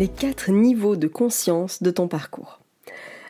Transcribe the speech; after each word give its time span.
Les 0.00 0.08
quatre 0.08 0.50
niveaux 0.50 0.96
de 0.96 1.08
conscience 1.08 1.82
de 1.82 1.90
ton 1.90 2.08
parcours. 2.08 2.60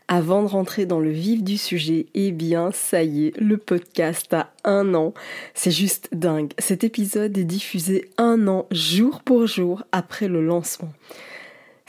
Avant 0.06 0.44
de 0.44 0.46
rentrer 0.46 0.86
dans 0.86 1.00
le 1.00 1.10
vif 1.10 1.42
du 1.42 1.58
sujet, 1.58 2.06
eh 2.14 2.30
bien, 2.30 2.70
ça 2.70 3.02
y 3.02 3.26
est, 3.26 3.36
le 3.40 3.56
podcast 3.56 4.32
a 4.32 4.52
un 4.62 4.94
an. 4.94 5.12
C'est 5.52 5.72
juste 5.72 6.10
dingue. 6.12 6.52
Cet 6.60 6.84
épisode 6.84 7.36
est 7.36 7.42
diffusé 7.42 8.08
un 8.18 8.46
an, 8.46 8.66
jour 8.70 9.20
pour 9.24 9.48
jour, 9.48 9.82
après 9.90 10.28
le 10.28 10.46
lancement. 10.46 10.92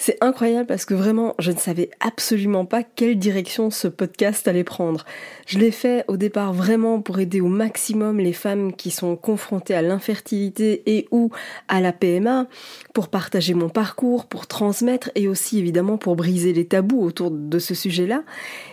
C'est 0.03 0.17
incroyable 0.19 0.65
parce 0.65 0.85
que 0.85 0.95
vraiment, 0.95 1.35
je 1.37 1.51
ne 1.51 1.57
savais 1.57 1.91
absolument 1.99 2.65
pas 2.65 2.81
quelle 2.81 3.19
direction 3.19 3.69
ce 3.69 3.87
podcast 3.87 4.47
allait 4.47 4.63
prendre. 4.63 5.05
Je 5.45 5.59
l'ai 5.59 5.69
fait 5.69 6.05
au 6.07 6.17
départ 6.17 6.53
vraiment 6.53 6.99
pour 7.01 7.19
aider 7.19 7.39
au 7.39 7.47
maximum 7.47 8.17
les 8.17 8.33
femmes 8.33 8.73
qui 8.73 8.89
sont 8.89 9.15
confrontées 9.15 9.75
à 9.75 9.83
l'infertilité 9.83 10.81
et 10.87 11.07
ou 11.11 11.29
à 11.67 11.81
la 11.81 11.93
PMA, 11.93 12.47
pour 12.95 13.09
partager 13.09 13.53
mon 13.53 13.69
parcours, 13.69 14.25
pour 14.25 14.47
transmettre 14.47 15.11
et 15.13 15.27
aussi 15.27 15.59
évidemment 15.59 15.99
pour 15.99 16.15
briser 16.15 16.51
les 16.51 16.65
tabous 16.65 17.03
autour 17.03 17.29
de 17.29 17.59
ce 17.59 17.75
sujet-là. 17.75 18.23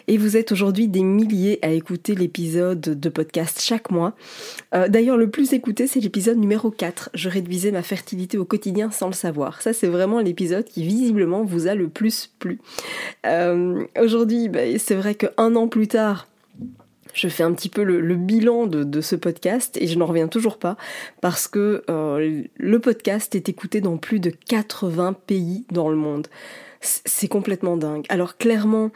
Et 0.07 0.17
vous 0.17 0.39
êtes 0.39 0.51
aujourd'hui 0.51 0.89
des 0.89 1.03
milliers 1.03 1.59
à 1.61 1.69
écouter 1.69 2.15
l'épisode 2.15 2.81
de 2.81 3.09
podcast 3.11 3.61
chaque 3.61 3.91
mois. 3.91 4.15
Euh, 4.75 4.89
d'ailleurs, 4.89 5.19
le 5.19 5.29
plus 5.29 5.53
écouté, 5.53 5.89
c'est 5.89 6.01
l'épisode 6.01 6.39
numéro 6.39 6.71
4. 6.71 7.11
Je 7.13 7.29
réduisais 7.29 7.71
ma 7.71 7.83
fertilité 7.83 8.39
au 8.39 8.47
quotidien 8.47 8.91
sans 8.91 9.09
le 9.09 9.13
savoir. 9.13 9.61
Ça, 9.61 9.75
c'est 9.75 9.89
vraiment 9.89 10.21
l'épisode 10.21 10.65
qui 10.65 10.85
vous 11.27 11.67
a 11.67 11.75
le 11.75 11.89
plus 11.89 12.33
plu. 12.39 12.61
Euh, 13.27 13.85
aujourd'hui, 14.01 14.49
bah, 14.49 14.61
c'est 14.79 14.95
vrai 14.95 15.15
qu'un 15.15 15.57
an 15.57 15.69
plus 15.69 15.89
tard, 15.89 16.29
je 17.15 17.29
fais 17.29 17.43
un 17.43 17.53
petit 17.53 17.69
peu 17.69 17.83
le, 17.83 18.15
bilan 18.15 18.67
de, 18.67 19.01
ce 19.01 19.17
podcast 19.17 19.77
et 19.81 19.87
je 19.87 19.99
n'en 19.99 20.07
reviens 20.07 20.29
toujours 20.29 20.59
pas 20.59 20.77
parce 21.21 21.49
que 21.49 21.83
euh, 21.91 22.43
le 22.57 22.79
podcast 22.79 23.35
est 23.35 23.49
écouté 23.49 23.81
dans 23.81 23.97
plus 23.97 24.21
de 24.21 24.31
80 24.31 25.15
pays 25.27 25.65
dans 25.71 25.89
le 25.89 25.97
monde. 25.97 26.29
C'est 26.81 27.27
complètement 27.27 27.77
dingue. 27.77 28.05
Alors 28.09 28.37
clairement, 28.37 28.93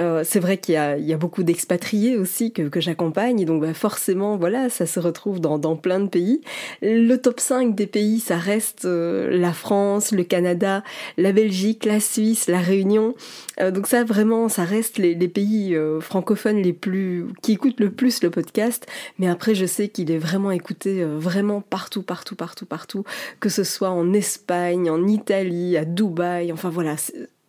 euh, 0.00 0.22
c'est 0.24 0.40
vrai 0.40 0.58
qu'il 0.58 0.74
y, 0.74 1.12
a, 1.12 1.16
beaucoup 1.16 1.44
d'expatriés 1.44 2.16
aussi 2.16 2.52
que, 2.52 2.80
j'accompagne, 2.80 3.44
donc 3.44 3.62
bah, 3.62 3.74
forcément, 3.74 4.36
voilà, 4.36 4.68
ça 4.68 4.86
se 4.86 4.98
retrouve 4.98 5.40
dans, 5.40 5.76
plein 5.76 6.00
de 6.00 6.08
pays. 6.08 6.40
Le 6.82 7.16
top 7.16 7.40
5 7.40 7.74
des 7.74 7.86
pays, 7.86 8.18
ça 8.20 8.36
reste 8.36 8.84
euh, 8.84 9.30
la 9.30 9.52
France, 9.52 10.12
le 10.12 10.24
Canada, 10.24 10.82
la 11.16 11.32
Belgique, 11.32 11.84
la 11.84 12.00
Suisse, 12.00 12.48
la 12.48 12.58
Réunion. 12.58 13.14
Euh, 13.60 13.70
donc 13.70 13.86
ça, 13.86 14.04
vraiment, 14.04 14.48
ça 14.48 14.64
reste 14.64 14.98
les, 14.98 15.14
pays 15.28 15.76
francophones 16.00 16.58
les 16.58 16.74
plus 16.74 17.26
qui 17.42 17.52
écoutent 17.52 17.80
le 17.80 17.90
plus 17.90 18.22
le 18.22 18.30
podcast. 18.30 18.86
Mais 19.18 19.28
après, 19.28 19.54
je 19.54 19.64
sais 19.64 19.88
qu'il 19.88 20.10
est 20.10 20.18
vraiment 20.18 20.50
écouté 20.50 21.02
vraiment 21.02 21.60
partout, 21.60 22.02
partout, 22.02 22.36
partout, 22.36 22.66
partout, 22.66 23.04
que 23.40 23.48
ce 23.48 23.64
soit 23.64 23.90
en 23.90 24.12
Espagne, 24.12 24.90
en 24.90 25.06
Italie, 25.06 25.76
à 25.76 25.84
Dubaï. 25.84 26.52
Enfin 26.52 26.68
voilà, 26.68 26.96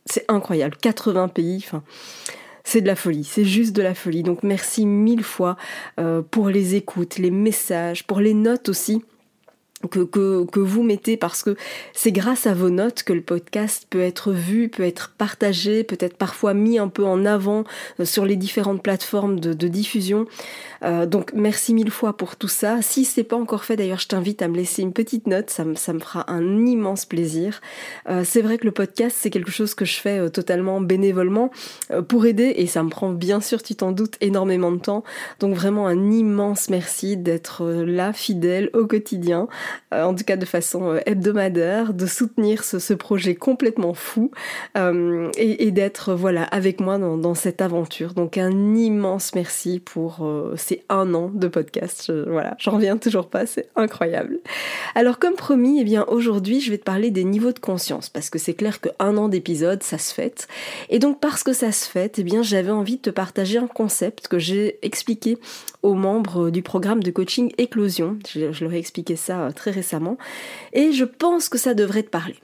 c'est 0.05 0.25
incroyable. 0.27 0.77
80 0.77 1.29
pays, 1.29 1.63
enfin, 1.65 1.83
c'est 2.63 2.81
de 2.81 2.87
la 2.87 2.95
folie, 2.95 3.23
c'est 3.23 3.45
juste 3.45 3.75
de 3.75 3.81
la 3.81 3.95
folie. 3.95 4.23
Donc 4.23 4.43
merci 4.43 4.85
mille 4.85 5.23
fois 5.23 5.55
euh, 5.99 6.21
pour 6.21 6.49
les 6.49 6.75
écoutes, 6.75 7.17
les 7.17 7.31
messages, 7.31 8.05
pour 8.05 8.19
les 8.19 8.33
notes 8.33 8.69
aussi 8.69 9.03
que, 9.87 10.59
vous 10.59 10.83
mettez 10.83 11.17
parce 11.17 11.43
que 11.43 11.55
c'est 11.93 12.11
grâce 12.11 12.47
à 12.47 12.53
vos 12.53 12.69
notes 12.69 13.03
que 13.03 13.13
le 13.13 13.21
podcast 13.21 13.87
peut 13.89 14.01
être 14.01 14.31
vu, 14.31 14.69
peut 14.69 14.83
être 14.83 15.13
partagé, 15.17 15.83
peut 15.83 15.97
être 15.99 16.17
parfois 16.17 16.53
mis 16.53 16.79
un 16.79 16.87
peu 16.87 17.05
en 17.05 17.25
avant 17.25 17.63
euh, 17.99 18.05
sur 18.05 18.25
les 18.25 18.35
différentes 18.35 18.81
plateformes 18.81 19.39
de, 19.39 19.67
diffusion. 19.67 20.27
Euh, 20.83 21.05
donc 21.05 21.33
merci 21.33 21.73
mille 21.73 21.89
fois 21.89 22.15
pour 22.15 22.35
tout 22.35 22.47
ça. 22.47 22.81
Si 22.81 23.03
c'est 23.03 23.23
pas 23.23 23.35
encore 23.35 23.63
fait 23.63 23.75
d'ailleurs, 23.75 23.99
je 23.99 24.07
t'invite 24.07 24.41
à 24.41 24.47
me 24.47 24.55
laisser 24.55 24.83
une 24.83 24.93
petite 24.93 25.27
note, 25.27 25.49
ça, 25.49 25.65
me, 25.65 25.75
fera 25.75 26.31
un 26.31 26.65
immense 26.65 27.05
plaisir. 27.05 27.61
Euh, 28.09 28.23
c'est 28.23 28.41
vrai 28.41 28.57
que 28.57 28.65
le 28.65 28.71
podcast 28.71 29.17
c'est 29.19 29.31
quelque 29.31 29.51
chose 29.51 29.73
que 29.73 29.85
je 29.85 29.95
fais 29.95 30.29
totalement 30.29 30.81
bénévolement 30.81 31.51
pour 32.07 32.25
aider 32.25 32.53
et 32.57 32.67
ça 32.67 32.83
me 32.83 32.89
prend 32.89 33.11
bien 33.11 33.41
sûr, 33.41 33.63
tu 33.63 33.75
t'en 33.75 33.91
doutes, 33.91 34.17
énormément 34.21 34.71
de 34.71 34.79
temps. 34.79 35.03
Donc 35.39 35.55
vraiment 35.55 35.87
un 35.87 36.11
immense 36.11 36.69
merci 36.69 37.17
d'être 37.17 37.65
là 37.65 38.13
fidèle 38.13 38.69
au 38.73 38.85
quotidien. 38.85 39.47
Euh, 39.95 40.03
en 40.03 40.15
tout 40.15 40.23
cas 40.23 40.35
de 40.35 40.45
façon 40.45 40.93
euh, 40.93 40.99
hebdomadaire, 41.05 41.93
de 41.93 42.05
soutenir 42.05 42.63
ce, 42.63 42.93
projet 42.93 43.35
complètement 43.35 43.93
fou 43.93 44.31
euh, 44.77 45.29
et, 45.37 45.71
d'être 45.71 46.13
voilà 46.13 46.43
avec 46.43 46.79
moi 46.79 46.97
dans, 46.97 47.35
cette 47.35 47.61
aventure. 47.61 48.13
Donc 48.13 48.37
un 48.37 48.75
immense 48.75 49.35
merci 49.35 49.79
pour 49.79 50.25
ces 50.55 50.83
un 50.89 51.13
an 51.13 51.29
de 51.33 51.47
podcast. 51.47 52.11
voilà, 52.27 52.55
j'en 52.57 52.71
reviens 52.71 52.97
toujours 52.97 53.27
pas, 53.27 53.45
c'est 53.45 53.67
incroyable. 53.75 54.39
Alors 54.95 55.19
comme 55.19 55.33
promis, 55.33 55.81
eh 55.81 55.83
bien 55.83 56.05
aujourd'hui 56.07 56.61
je 56.61 56.71
vais 56.71 56.77
te 56.77 56.83
parler 56.83 57.11
des 57.11 57.25
niveaux 57.25 57.51
de 57.51 57.59
conscience 57.59 58.09
parce 58.09 58.29
que 58.29 58.39
c'est 58.39 58.53
clair 58.53 58.79
que 58.79 58.89
un 58.99 59.17
an 59.17 59.27
d'épisode 59.27 59.83
ça 59.83 59.97
se 59.97 60.13
fête. 60.13 60.47
Et 60.89 60.99
donc 60.99 61.19
parce 61.19 61.43
que 61.43 61.51
ça 61.51 61.71
se 61.71 61.89
fête, 61.89 62.17
eh 62.19 62.23
bien 62.23 62.43
j'avais 62.43 62.71
envie 62.71 62.97
de 62.97 63.01
te 63.01 63.09
partager 63.09 63.57
un 63.57 63.67
concept 63.67 64.29
que 64.29 64.39
j'ai 64.39 64.79
expliqué 64.81 65.37
aux 65.81 65.95
membres 65.95 66.49
du 66.49 66.61
programme 66.61 67.03
de 67.03 67.11
coaching 67.11 67.51
Éclosion. 67.57 68.17
Je, 68.27 68.51
je 68.51 68.63
leur 68.63 68.73
ai 68.73 68.77
expliqué 68.77 69.15
ça 69.15 69.49
très 69.53 69.64
récemment, 69.71 70.17
et 70.73 70.91
je 70.91 71.05
pense 71.05 71.49
que 71.49 71.57
ça 71.57 71.73
devrait 71.73 72.03
te 72.03 72.09
parler. 72.09 72.35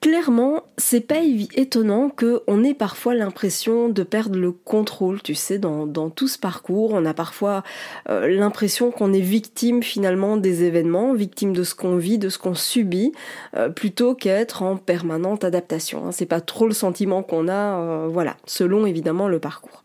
Clairement, 0.00 0.62
c'est 0.76 1.00
pas 1.00 1.22
étonnant 1.56 2.08
qu'on 2.08 2.62
ait 2.62 2.74
parfois 2.74 3.16
l'impression 3.16 3.88
de 3.88 4.04
perdre 4.04 4.38
le 4.38 4.52
contrôle, 4.52 5.20
tu 5.22 5.34
sais, 5.34 5.58
dans, 5.58 5.88
tout 6.10 6.28
ce 6.28 6.38
parcours. 6.38 6.92
On 6.92 7.04
a 7.04 7.14
parfois 7.14 7.64
euh, 8.08 8.28
l'impression 8.28 8.92
qu'on 8.92 9.12
est 9.12 9.20
victime 9.20 9.82
finalement 9.82 10.36
des 10.36 10.62
événements, 10.62 11.14
victime 11.14 11.52
de 11.52 11.64
ce 11.64 11.74
qu'on 11.74 11.96
vit, 11.96 12.16
de 12.16 12.28
ce 12.28 12.38
qu'on 12.38 12.54
subit, 12.54 13.12
euh, 13.56 13.70
plutôt 13.70 14.14
qu'être 14.14 14.62
en 14.62 14.76
permanente 14.76 15.42
adaptation. 15.42 16.06
Hein. 16.06 16.12
C'est 16.12 16.26
pas 16.26 16.40
trop 16.40 16.68
le 16.68 16.74
sentiment 16.74 17.24
qu'on 17.24 17.48
a, 17.48 17.80
euh, 17.80 18.08
voilà, 18.08 18.36
selon 18.46 18.86
évidemment 18.86 19.26
le 19.26 19.40
parcours. 19.40 19.82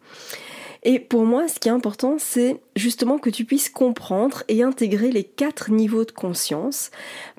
Et 0.83 0.99
pour 0.99 1.25
moi, 1.25 1.47
ce 1.47 1.59
qui 1.59 1.69
est 1.69 1.71
important, 1.71 2.17
c'est 2.19 2.59
justement 2.75 3.17
que 3.17 3.29
tu 3.29 3.45
puisses 3.45 3.69
comprendre 3.69 4.44
et 4.49 4.63
intégrer 4.63 5.11
les 5.11 5.23
quatre 5.23 5.71
niveaux 5.71 6.03
de 6.03 6.11
conscience, 6.11 6.91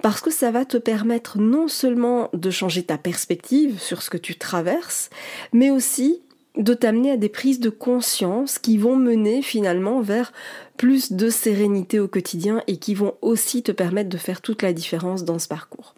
parce 0.03 0.23
que 0.23 0.31
ça 0.31 0.51
va 0.51 0.65
te 0.65 0.79
permettre 0.79 1.39
non 1.39 1.69
seulement 1.69 2.31
de 2.33 2.51
changer 2.51 2.83
ta 2.83 2.97
perspective 2.97 3.79
sur 3.79 4.03
ce 4.03 4.09
que 4.09 4.17
tu 4.17 4.37
traverses, 4.37 5.11
mais 5.53 5.71
aussi 5.71 6.23
de 6.57 6.73
t'amener 6.73 7.11
à 7.11 7.17
des 7.17 7.29
prises 7.29 7.61
de 7.61 7.69
conscience 7.69 8.59
qui 8.59 8.79
vont 8.79 8.97
mener 8.97 9.43
finalement 9.43 10.01
vers 10.01 10.33
plus 10.77 11.13
de 11.13 11.29
sérénité 11.29 11.99
au 11.99 12.09
quotidien 12.09 12.63
et 12.67 12.77
qui 12.79 12.95
vont 12.95 13.15
aussi 13.23 13.63
te 13.63 13.73
permettre 13.73 14.09
de 14.09 14.19
faire 14.19 14.41
toute 14.41 14.63
la 14.63 14.73
différence 14.73 15.25
dans 15.25 15.39
ce 15.39 15.49
parcours. 15.49 15.95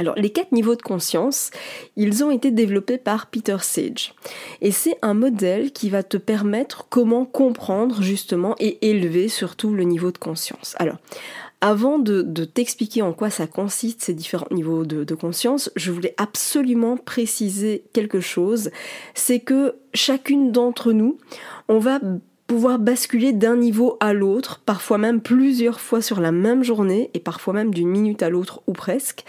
Alors, 0.00 0.14
les 0.16 0.30
quatre 0.30 0.52
niveaux 0.52 0.76
de 0.76 0.82
conscience, 0.82 1.50
ils 1.94 2.24
ont 2.24 2.30
été 2.30 2.50
développés 2.50 2.96
par 2.96 3.26
Peter 3.26 3.58
Sage. 3.60 4.14
Et 4.62 4.70
c'est 4.70 4.96
un 5.02 5.12
modèle 5.12 5.72
qui 5.72 5.90
va 5.90 6.02
te 6.02 6.16
permettre 6.16 6.86
comment 6.88 7.26
comprendre 7.26 8.00
justement 8.00 8.56
et 8.58 8.88
élever 8.88 9.28
surtout 9.28 9.74
le 9.74 9.84
niveau 9.84 10.10
de 10.10 10.16
conscience. 10.16 10.74
Alors, 10.78 10.96
avant 11.60 11.98
de, 11.98 12.22
t'expliquer 12.46 13.02
en 13.02 13.12
quoi 13.12 13.28
ça 13.28 13.46
consiste 13.46 14.00
ces 14.00 14.14
différents 14.14 14.48
niveaux 14.50 14.86
de, 14.86 15.14
conscience, 15.14 15.70
je 15.76 15.92
voulais 15.92 16.14
absolument 16.16 16.96
préciser 16.96 17.84
quelque 17.92 18.20
chose. 18.20 18.70
C'est 19.12 19.40
que 19.40 19.74
chacune 19.92 20.50
d'entre 20.50 20.92
nous, 20.92 21.18
on 21.68 21.78
va 21.78 22.00
pouvoir 22.50 22.80
basculer 22.80 23.32
d'un 23.32 23.54
niveau 23.54 23.96
à 24.00 24.12
l'autre, 24.12 24.60
parfois 24.66 24.98
même 24.98 25.20
plusieurs 25.20 25.80
fois 25.80 26.02
sur 26.02 26.18
la 26.18 26.32
même 26.32 26.64
journée 26.64 27.08
et 27.14 27.20
parfois 27.20 27.54
même 27.54 27.72
d'une 27.72 27.86
minute 27.86 28.24
à 28.24 28.28
l'autre 28.28 28.60
ou 28.66 28.72
presque. 28.72 29.22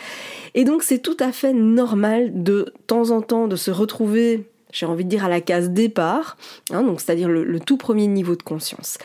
Et 0.56 0.64
donc 0.64 0.82
c'est 0.82 0.98
tout 0.98 1.18
à 1.20 1.32
fait 1.32 1.54
normal 1.54 2.32
de 2.42 2.74
temps 2.88 3.12
en 3.12 3.22
temps 3.22 3.48
de 3.48 3.56
se 3.56 3.70
retrouver 3.70 4.48
j'ai 4.72 4.86
envie 4.86 5.04
de 5.04 5.10
dire 5.10 5.26
à 5.26 5.30
la 5.30 5.42
case 5.42 5.70
départ, 5.70 6.38
hein, 6.72 6.82
donc 6.82 7.02
c'est-à-dire 7.02 7.28
le, 7.28 7.60
tout 7.60 7.76
premier 7.76 8.08
niveau 8.08 8.38
de 8.38 8.42
conscience. 8.42 8.98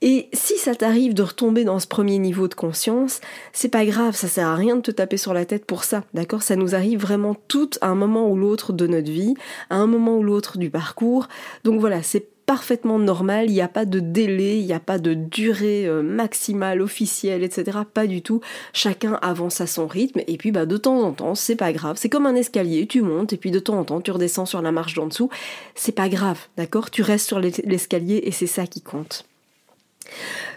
Et 0.00 0.28
si 0.32 0.56
ça 0.56 0.76
t'arrive 0.76 1.12
de 1.12 1.24
retomber 1.24 1.64
dans 1.64 1.80
ce 1.80 1.88
premier 1.88 2.18
niveau 2.18 2.46
de 2.46 2.54
conscience, 2.54 3.20
c'est 3.52 3.68
pas 3.68 3.84
grave, 3.84 4.14
ça 4.14 4.28
sert 4.28 4.46
à 4.46 4.54
rien 4.54 4.76
de 4.76 4.80
te 4.80 4.92
taper 4.92 5.16
sur 5.16 5.34
la 5.34 5.44
tête 5.44 5.64
pour 5.64 5.82
ça, 5.82 6.04
d'accord? 6.14 6.44
Ça 6.44 6.54
nous 6.54 6.76
arrive 6.76 7.00
vraiment 7.00 7.34
tout 7.48 7.70
à 7.80 7.88
un 7.88 7.96
moment 7.96 8.30
ou 8.30 8.36
l'autre 8.36 8.72
de 8.72 8.86
notre 8.86 9.10
vie, 9.10 9.34
à 9.70 9.76
un 9.76 9.88
moment 9.88 10.16
ou 10.16 10.22
l'autre 10.22 10.56
du 10.56 10.70
parcours. 10.70 11.26
Donc 11.64 11.80
voilà, 11.80 12.04
c'est 12.04 12.28
parfaitement 12.48 12.98
normal, 12.98 13.50
il 13.50 13.52
n'y 13.52 13.60
a 13.60 13.68
pas 13.68 13.84
de 13.84 14.00
délai, 14.00 14.58
il 14.58 14.64
n'y 14.64 14.72
a 14.72 14.80
pas 14.80 14.98
de 14.98 15.12
durée 15.12 15.86
euh, 15.86 16.00
maximale, 16.00 16.80
officielle, 16.80 17.42
etc. 17.44 17.80
Pas 17.92 18.06
du 18.06 18.22
tout. 18.22 18.40
Chacun 18.72 19.18
avance 19.20 19.60
à 19.60 19.66
son 19.66 19.86
rythme 19.86 20.22
et 20.26 20.38
puis 20.38 20.50
bah, 20.50 20.64
de 20.64 20.78
temps 20.78 21.02
en 21.02 21.12
temps, 21.12 21.34
c'est 21.34 21.56
pas 21.56 21.74
grave. 21.74 21.98
C'est 22.00 22.08
comme 22.08 22.24
un 22.24 22.34
escalier, 22.34 22.86
tu 22.86 23.02
montes 23.02 23.34
et 23.34 23.36
puis 23.36 23.50
de 23.50 23.58
temps 23.58 23.78
en 23.78 23.84
temps, 23.84 24.00
tu 24.00 24.12
redescends 24.12 24.46
sur 24.46 24.62
la 24.62 24.72
marche 24.72 24.94
d'en 24.94 25.08
dessous. 25.08 25.28
C'est 25.74 25.92
pas 25.92 26.08
grave, 26.08 26.38
d'accord? 26.56 26.90
Tu 26.90 27.02
restes 27.02 27.26
sur 27.26 27.38
l'escalier 27.38 28.22
et 28.24 28.32
c'est 28.32 28.46
ça 28.46 28.66
qui 28.66 28.80
compte. 28.80 29.26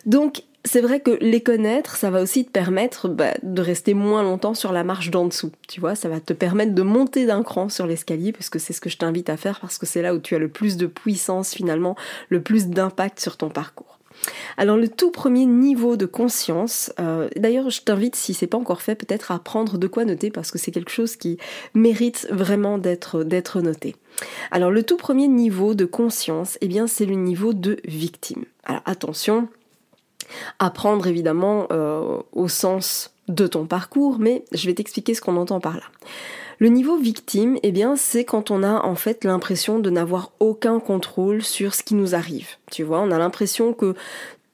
Donc, 0.05 0.43
c'est 0.63 0.81
vrai 0.81 0.99
que 0.99 1.17
les 1.21 1.41
connaître, 1.41 1.95
ça 1.95 2.11
va 2.11 2.21
aussi 2.21 2.45
te 2.45 2.51
permettre 2.51 3.09
bah, 3.09 3.33
de 3.41 3.61
rester 3.61 3.93
moins 3.93 4.23
longtemps 4.23 4.53
sur 4.53 4.71
la 4.71 4.83
marche 4.83 5.09
d'en 5.09 5.25
dessous. 5.25 5.51
Tu 5.67 5.79
vois, 5.79 5.95
ça 5.95 6.07
va 6.07 6.19
te 6.19 6.33
permettre 6.33 6.75
de 6.75 6.81
monter 6.83 7.25
d'un 7.25 7.43
cran 7.43 7.69
sur 7.69 7.87
l'escalier, 7.87 8.31
puisque 8.31 8.59
c'est 8.59 8.73
ce 8.73 8.81
que 8.81 8.89
je 8.89 8.97
t'invite 8.97 9.29
à 9.29 9.37
faire, 9.37 9.59
parce 9.59 9.77
que 9.77 9.85
c'est 9.85 10.01
là 10.01 10.13
où 10.13 10.19
tu 10.19 10.35
as 10.35 10.39
le 10.39 10.49
plus 10.49 10.77
de 10.77 10.85
puissance 10.85 11.53
finalement, 11.53 11.95
le 12.29 12.41
plus 12.41 12.67
d'impact 12.67 13.19
sur 13.19 13.37
ton 13.37 13.49
parcours. 13.49 13.97
Alors 14.57 14.77
le 14.77 14.87
tout 14.87 15.09
premier 15.09 15.45
niveau 15.45 15.97
de 15.97 16.05
conscience, 16.05 16.91
euh, 16.99 17.27
d'ailleurs 17.35 17.69
je 17.71 17.81
t'invite 17.81 18.15
si 18.15 18.35
c'est 18.35 18.45
pas 18.45 18.57
encore 18.57 18.83
fait 18.83 18.93
peut-être 18.93 19.31
à 19.31 19.35
apprendre 19.35 19.79
de 19.79 19.87
quoi 19.87 20.05
noter 20.05 20.29
parce 20.29 20.51
que 20.51 20.59
c'est 20.59 20.69
quelque 20.69 20.91
chose 20.91 21.15
qui 21.15 21.37
mérite 21.73 22.27
vraiment 22.29 22.77
d'être 22.77 23.23
d'être 23.23 23.61
noté. 23.61 23.95
Alors 24.51 24.69
le 24.69 24.83
tout 24.83 24.97
premier 24.97 25.27
niveau 25.27 25.73
de 25.73 25.85
conscience, 25.85 26.59
eh 26.61 26.67
bien 26.67 26.85
c'est 26.85 27.05
le 27.05 27.15
niveau 27.15 27.53
de 27.53 27.77
victime. 27.85 28.45
Alors 28.63 28.83
attention, 28.85 29.47
Apprendre 30.59 31.07
évidemment 31.07 31.67
euh, 31.71 32.17
au 32.33 32.47
sens 32.47 33.13
de 33.27 33.47
ton 33.47 33.65
parcours, 33.65 34.17
mais 34.19 34.43
je 34.51 34.65
vais 34.67 34.73
t'expliquer 34.73 35.13
ce 35.13 35.21
qu'on 35.21 35.37
entend 35.37 35.59
par 35.59 35.75
là. 35.75 35.83
Le 36.59 36.67
niveau 36.67 36.97
victime, 36.97 37.57
eh 37.63 37.71
bien, 37.71 37.95
c'est 37.95 38.23
quand 38.23 38.51
on 38.51 38.61
a 38.61 38.85
en 38.85 38.95
fait 38.95 39.23
l'impression 39.23 39.79
de 39.79 39.89
n'avoir 39.89 40.31
aucun 40.39 40.79
contrôle 40.79 41.41
sur 41.41 41.73
ce 41.73 41.81
qui 41.81 41.95
nous 41.95 42.13
arrive. 42.13 42.49
Tu 42.69 42.83
vois, 42.83 43.01
on 43.01 43.09
a 43.09 43.17
l'impression 43.17 43.73
que 43.73 43.95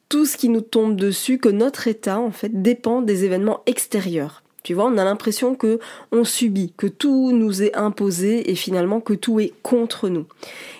tout 0.07 0.25
ce 0.25 0.37
qui 0.37 0.47
nous 0.47 0.61
tombe 0.61 0.95
dessus, 0.95 1.37
que 1.37 1.49
notre 1.49 1.87
état 1.87 2.19
en 2.19 2.31
fait 2.31 2.61
dépend 2.61 3.01
des 3.01 3.25
événements 3.25 3.61
extérieurs. 3.65 4.41
Tu 4.67 4.73
vois, 4.73 4.87
on 4.87 4.97
a 4.97 5.05
l'impression 5.05 5.55
que 5.55 5.79
on 6.11 6.25
subit, 6.25 6.73
que 6.75 6.87
tout 6.87 7.31
nous 7.31 7.63
est 7.63 7.73
imposé 7.73 8.51
et 8.51 8.55
finalement 8.55 8.99
que 8.99 9.13
tout 9.13 9.39
est 9.39 9.53
contre 9.63 10.09
nous. 10.09 10.25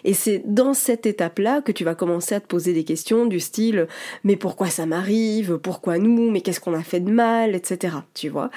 Et 0.04 0.14
c'est 0.14 0.44
dans 0.46 0.74
cette 0.74 1.06
étape-là 1.06 1.62
que 1.62 1.72
tu 1.72 1.86
vas 1.86 1.96
commencer 1.96 2.36
à 2.36 2.42
te 2.42 2.48
poser 2.48 2.74
des 2.74 2.84
questions 2.84 3.26
du 3.26 3.40
style 3.40 3.88
mais 4.26 4.36
pourquoi 4.36 4.68
ça 4.68 4.86
m'arrive, 4.86 5.58
pourquoi 5.58 6.00
nous, 6.00 6.30
mais 6.32 6.42
qu'est-ce 6.42 6.60
qu'on 6.60 6.74
a 6.74 6.84
fait 6.84 7.00
de 7.00 7.10
mal, 7.10 7.56
etc. 7.56 7.96
Tu 8.14 8.28
vois, 8.28 8.50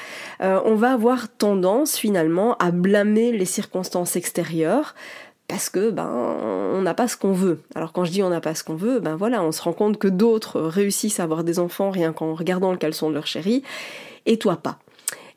euh, 0.42 0.58
on 0.64 0.74
va 0.74 0.94
avoir 0.94 1.28
tendance 1.28 1.96
finalement 1.96 2.56
à 2.56 2.72
blâmer 2.72 3.30
les 3.30 3.44
circonstances 3.44 4.16
extérieures 4.16 4.96
parce 5.46 5.70
que 5.70 5.90
ben 5.90 6.10
on 6.10 6.82
n'a 6.82 6.94
pas 6.94 7.06
ce 7.06 7.16
qu'on 7.16 7.34
veut. 7.34 7.60
Alors 7.76 7.92
quand 7.92 8.04
je 8.04 8.10
dis 8.10 8.24
on 8.24 8.30
n'a 8.30 8.40
pas 8.40 8.56
ce 8.56 8.64
qu'on 8.64 8.74
veut, 8.74 8.98
ben 8.98 9.16
on 9.20 9.52
se 9.52 9.62
rend 9.62 9.74
compte 9.74 9.96
que 9.96 10.08
d'autres 10.08 10.60
réussissent 10.60 11.20
à 11.20 11.22
avoir 11.22 11.44
des 11.44 11.60
enfants 11.60 11.90
rien 11.90 12.12
qu'en 12.12 12.34
regardant 12.34 12.72
le 12.72 12.78
caleçon 12.78 13.10
de 13.10 13.14
leur 13.14 13.28
chérie, 13.28 13.62
et 14.26 14.36
toi 14.36 14.56
pas. 14.56 14.80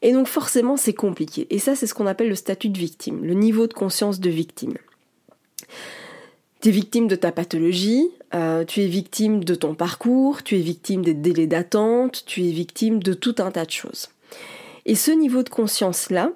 Et 0.03 0.11
donc 0.11 0.27
forcément 0.27 0.77
c'est 0.77 0.93
compliqué. 0.93 1.47
Et 1.49 1.57
ça 1.57 1.75
c'est 1.75 1.87
ce 1.87 1.95
qu'on 1.95 2.05
appelle 2.05 2.29
le 2.29 2.35
statut 2.35 2.69
de 2.69 2.77
victime, 2.77 3.23
le 3.23 3.33
niveau 3.33 3.65
de 3.65 3.73
conscience 3.73 4.19
de 4.19 4.29
victime. 4.29 4.73
Tu 6.61 6.69
es 6.69 6.71
victime 6.71 7.07
de 7.07 7.15
ta 7.15 7.31
pathologie, 7.31 8.09
euh, 8.35 8.65
tu 8.65 8.81
es 8.81 8.87
victime 8.87 9.43
de 9.43 9.55
ton 9.55 9.75
parcours, 9.75 10.43
tu 10.43 10.57
es 10.57 10.61
victime 10.61 11.03
des 11.03 11.13
délais 11.13 11.47
d'attente, 11.47 12.23
tu 12.25 12.43
es 12.43 12.51
victime 12.51 13.01
de 13.01 13.13
tout 13.13 13.35
un 13.39 13.49
tas 13.49 13.65
de 13.65 13.71
choses. 13.71 14.09
Et 14.85 14.95
ce 14.95 15.11
niveau 15.11 15.41
de 15.41 15.49
conscience-là, 15.49 16.31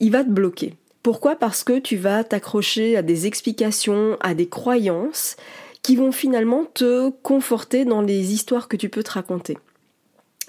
il 0.00 0.12
va 0.12 0.24
te 0.24 0.30
bloquer. 0.30 0.74
Pourquoi? 1.02 1.34
Parce 1.34 1.64
que 1.64 1.80
tu 1.80 1.96
vas 1.96 2.22
t'accrocher 2.22 2.96
à 2.96 3.02
des 3.02 3.26
explications, 3.26 4.16
à 4.20 4.34
des 4.34 4.48
croyances 4.48 5.36
qui 5.82 5.96
vont 5.96 6.12
finalement 6.12 6.64
te 6.64 7.10
conforter 7.22 7.84
dans 7.84 8.02
les 8.02 8.32
histoires 8.32 8.68
que 8.68 8.76
tu 8.76 8.88
peux 8.88 9.02
te 9.02 9.10
raconter. 9.10 9.58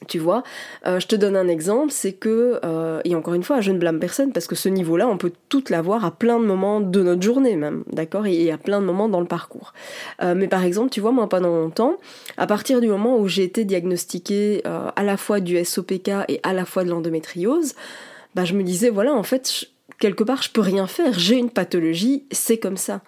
Tu 0.07 0.19
vois, 0.19 0.43
euh, 0.85 0.99
je 0.99 1.07
te 1.07 1.15
donne 1.15 1.35
un 1.35 1.47
exemple, 1.47 1.91
c'est 1.91 2.13
que, 2.13 2.59
euh, 2.63 3.01
et 3.05 3.15
encore 3.15 3.33
une 3.33 3.43
fois, 3.43 3.61
je 3.61 3.71
ne 3.71 3.77
blâme 3.77 3.99
personne 3.99 4.31
parce 4.31 4.47
que 4.47 4.55
ce 4.55 4.69
niveau-là, 4.69 5.07
on 5.07 5.17
peut 5.17 5.31
tout 5.49 5.63
l'avoir 5.69 6.05
à 6.05 6.11
plein 6.11 6.39
de 6.39 6.45
moments 6.45 6.81
de 6.81 7.01
notre 7.01 7.21
journée 7.21 7.55
même, 7.55 7.83
d'accord, 7.91 8.25
et, 8.25 8.51
à 8.51 8.57
plein 8.57 8.81
de 8.81 8.85
moments 8.85 9.09
dans 9.09 9.19
le 9.19 9.27
parcours. 9.27 9.73
Euh, 10.21 10.35
mais 10.35 10.47
par 10.47 10.63
exemple, 10.63 10.89
tu 10.89 11.01
vois, 11.01 11.11
moi 11.11 11.29
pendant 11.29 11.55
longtemps, 11.55 11.97
à 12.37 12.47
partir 12.47 12.81
du 12.81 12.87
moment 12.87 13.17
où 13.17 13.27
j'ai 13.27 13.43
été 13.43 13.65
diagnostiquée 13.65 14.63
à 14.65 15.03
la 15.03 15.17
fois 15.17 15.39
du 15.39 15.63
SOPK 15.63 16.09
et 16.27 16.39
à 16.43 16.53
la 16.53 16.65
fois 16.65 16.83
de 16.83 16.89
l'endométriose, 16.89 17.73
bah, 18.35 18.45
je 18.45 18.53
me 18.53 18.63
disais, 18.63 18.89
voilà, 18.89 19.13
en 19.13 19.23
fait, 19.23 19.65
quelque 19.99 20.23
part, 20.23 20.41
je 20.41 20.49
peux 20.49 20.61
rien 20.61 20.87
faire, 20.87 21.17
j'ai 21.17 21.37
une 21.37 21.49
pathologie, 21.49 22.25
c'est 22.31 22.57
comme 22.57 22.77
ça 22.77 23.01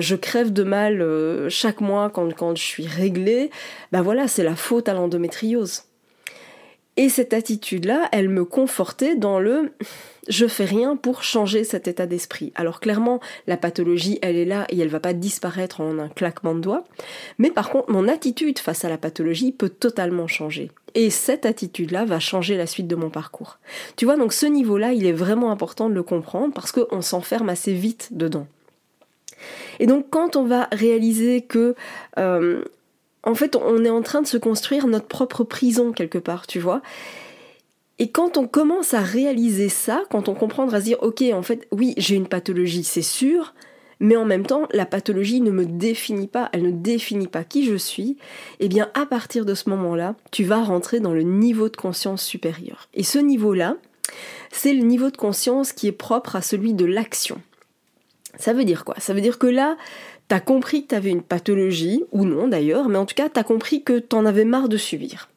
je 0.00 0.16
crève 0.16 0.52
de 0.52 0.64
mal 0.64 1.00
chaque 1.48 1.80
mois 1.80 2.10
quand, 2.10 2.34
quand 2.34 2.56
je 2.56 2.62
suis 2.62 2.88
réglée, 2.88 3.50
bah 3.92 4.02
voilà, 4.02 4.26
c'est 4.26 4.42
la 4.42 4.56
faute 4.56 4.88
à 4.88 4.94
l'endométriose. 4.94 5.85
Et 6.96 7.08
cette 7.08 7.34
attitude-là, 7.34 8.08
elle 8.12 8.28
me 8.28 8.44
confortait 8.44 9.16
dans 9.16 9.38
le 9.38 9.72
je 10.28 10.46
fais 10.46 10.64
rien 10.64 10.96
pour 10.96 11.22
changer 11.22 11.64
cet 11.64 11.86
état 11.88 12.06
d'esprit. 12.06 12.52
Alors 12.54 12.80
clairement, 12.80 13.20
la 13.46 13.56
pathologie, 13.56 14.18
elle 14.22 14.36
est 14.36 14.44
là 14.44 14.66
et 14.70 14.78
elle 14.78 14.88
va 14.88 15.00
pas 15.00 15.12
disparaître 15.12 15.80
en 15.80 15.98
un 15.98 16.08
claquement 16.08 16.54
de 16.54 16.60
doigts. 16.60 16.84
Mais 17.38 17.50
par 17.50 17.70
contre, 17.70 17.90
mon 17.90 18.08
attitude 18.08 18.58
face 18.58 18.84
à 18.84 18.88
la 18.88 18.98
pathologie 18.98 19.52
peut 19.52 19.68
totalement 19.68 20.26
changer. 20.26 20.70
Et 20.94 21.10
cette 21.10 21.46
attitude-là 21.46 22.04
va 22.04 22.18
changer 22.18 22.56
la 22.56 22.66
suite 22.66 22.88
de 22.88 22.96
mon 22.96 23.10
parcours. 23.10 23.58
Tu 23.96 24.04
vois, 24.04 24.16
donc 24.16 24.32
ce 24.32 24.46
niveau-là, 24.46 24.92
il 24.92 25.06
est 25.06 25.12
vraiment 25.12 25.50
important 25.50 25.88
de 25.88 25.94
le 25.94 26.02
comprendre 26.02 26.52
parce 26.52 26.72
qu'on 26.72 27.02
s'enferme 27.02 27.48
assez 27.48 27.72
vite 27.72 28.08
dedans. 28.12 28.46
Et 29.78 29.86
donc 29.86 30.06
quand 30.10 30.36
on 30.36 30.44
va 30.44 30.68
réaliser 30.72 31.42
que 31.42 31.74
euh, 32.18 32.64
en 33.26 33.34
fait, 33.34 33.56
on 33.56 33.84
est 33.84 33.90
en 33.90 34.02
train 34.02 34.22
de 34.22 34.26
se 34.26 34.38
construire 34.38 34.86
notre 34.86 35.08
propre 35.08 35.44
prison 35.44 35.92
quelque 35.92 36.18
part, 36.18 36.46
tu 36.46 36.60
vois. 36.60 36.80
Et 37.98 38.10
quand 38.10 38.36
on 38.36 38.46
commence 38.46 38.94
à 38.94 39.00
réaliser 39.00 39.68
ça, 39.68 40.04
quand 40.10 40.28
on 40.28 40.34
comprendra 40.34 40.76
à 40.76 40.80
se 40.80 40.84
dire, 40.84 41.02
ok, 41.02 41.22
en 41.32 41.42
fait, 41.42 41.66
oui, 41.72 41.94
j'ai 41.96 42.14
une 42.14 42.28
pathologie, 42.28 42.84
c'est 42.84 43.02
sûr, 43.02 43.54
mais 44.00 44.16
en 44.16 44.24
même 44.24 44.46
temps, 44.46 44.68
la 44.72 44.86
pathologie 44.86 45.40
ne 45.40 45.50
me 45.50 45.64
définit 45.64 46.28
pas, 46.28 46.50
elle 46.52 46.62
ne 46.62 46.70
définit 46.70 47.26
pas 47.26 47.42
qui 47.42 47.64
je 47.64 47.76
suis, 47.76 48.16
eh 48.60 48.68
bien, 48.68 48.90
à 48.94 49.06
partir 49.06 49.44
de 49.44 49.54
ce 49.54 49.70
moment-là, 49.70 50.14
tu 50.30 50.44
vas 50.44 50.62
rentrer 50.62 51.00
dans 51.00 51.14
le 51.14 51.22
niveau 51.22 51.68
de 51.68 51.76
conscience 51.76 52.22
supérieur. 52.22 52.88
Et 52.94 53.02
ce 53.02 53.18
niveau-là, 53.18 53.76
c'est 54.52 54.74
le 54.74 54.84
niveau 54.84 55.10
de 55.10 55.16
conscience 55.16 55.72
qui 55.72 55.88
est 55.88 55.92
propre 55.92 56.36
à 56.36 56.42
celui 56.42 56.74
de 56.74 56.84
l'action. 56.84 57.40
Ça 58.38 58.52
veut 58.52 58.64
dire 58.64 58.84
quoi? 58.84 58.94
Ça 58.98 59.14
veut 59.14 59.22
dire 59.22 59.38
que 59.38 59.46
là, 59.46 59.76
T'as 60.28 60.40
compris 60.40 60.82
que 60.82 60.88
t'avais 60.88 61.10
une 61.10 61.22
pathologie, 61.22 62.04
ou 62.10 62.24
non 62.24 62.48
d'ailleurs, 62.48 62.88
mais 62.88 62.98
en 62.98 63.06
tout 63.06 63.14
cas, 63.14 63.28
t'as 63.28 63.44
compris 63.44 63.82
que 63.82 63.98
t'en 63.98 64.26
avais 64.26 64.44
marre 64.44 64.68
de 64.68 64.76
subir. 64.76 65.28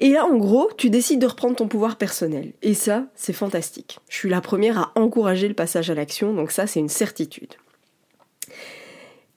Et 0.00 0.10
là, 0.10 0.26
en 0.26 0.36
gros, 0.36 0.68
tu 0.76 0.90
décides 0.90 1.20
de 1.20 1.26
reprendre 1.26 1.54
ton 1.54 1.68
pouvoir 1.68 1.96
personnel. 1.96 2.52
Et 2.62 2.74
ça, 2.74 3.06
c'est 3.14 3.32
fantastique. 3.32 4.00
Je 4.08 4.16
suis 4.16 4.28
la 4.28 4.40
première 4.40 4.78
à 4.78 4.92
encourager 4.96 5.46
le 5.46 5.54
passage 5.54 5.90
à 5.90 5.94
l'action, 5.94 6.34
donc 6.34 6.50
ça, 6.50 6.66
c'est 6.66 6.80
une 6.80 6.88
certitude. 6.88 7.54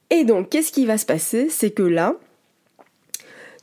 Et 0.09 0.23
donc, 0.23 0.49
qu'est-ce 0.49 0.71
qui 0.71 0.87
va 0.87 0.97
se 0.97 1.05
passer? 1.05 1.49
C'est 1.49 1.69
que 1.69 1.83
là, 1.83 2.15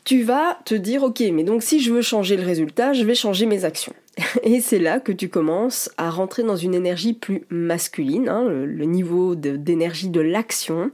tu 0.04 0.22
vas 0.22 0.60
te 0.64 0.74
dire, 0.74 1.02
ok, 1.02 1.20
mais 1.32 1.44
donc 1.44 1.62
si 1.62 1.80
je 1.80 1.92
veux 1.92 2.02
changer 2.02 2.36
le 2.36 2.44
résultat, 2.44 2.92
je 2.92 3.04
vais 3.04 3.14
changer 3.14 3.46
mes 3.46 3.64
actions. 3.64 3.94
Et 4.42 4.60
c'est 4.60 4.78
là 4.78 5.00
que 5.00 5.12
tu 5.12 5.28
commences 5.28 5.90
à 5.96 6.10
rentrer 6.10 6.42
dans 6.42 6.56
une 6.56 6.74
énergie 6.74 7.14
plus 7.14 7.44
masculine, 7.50 8.28
hein, 8.28 8.44
le, 8.44 8.84
niveau 8.84 9.34
d'énergie 9.34 10.10
de 10.10 10.20
l'action. 10.20 10.90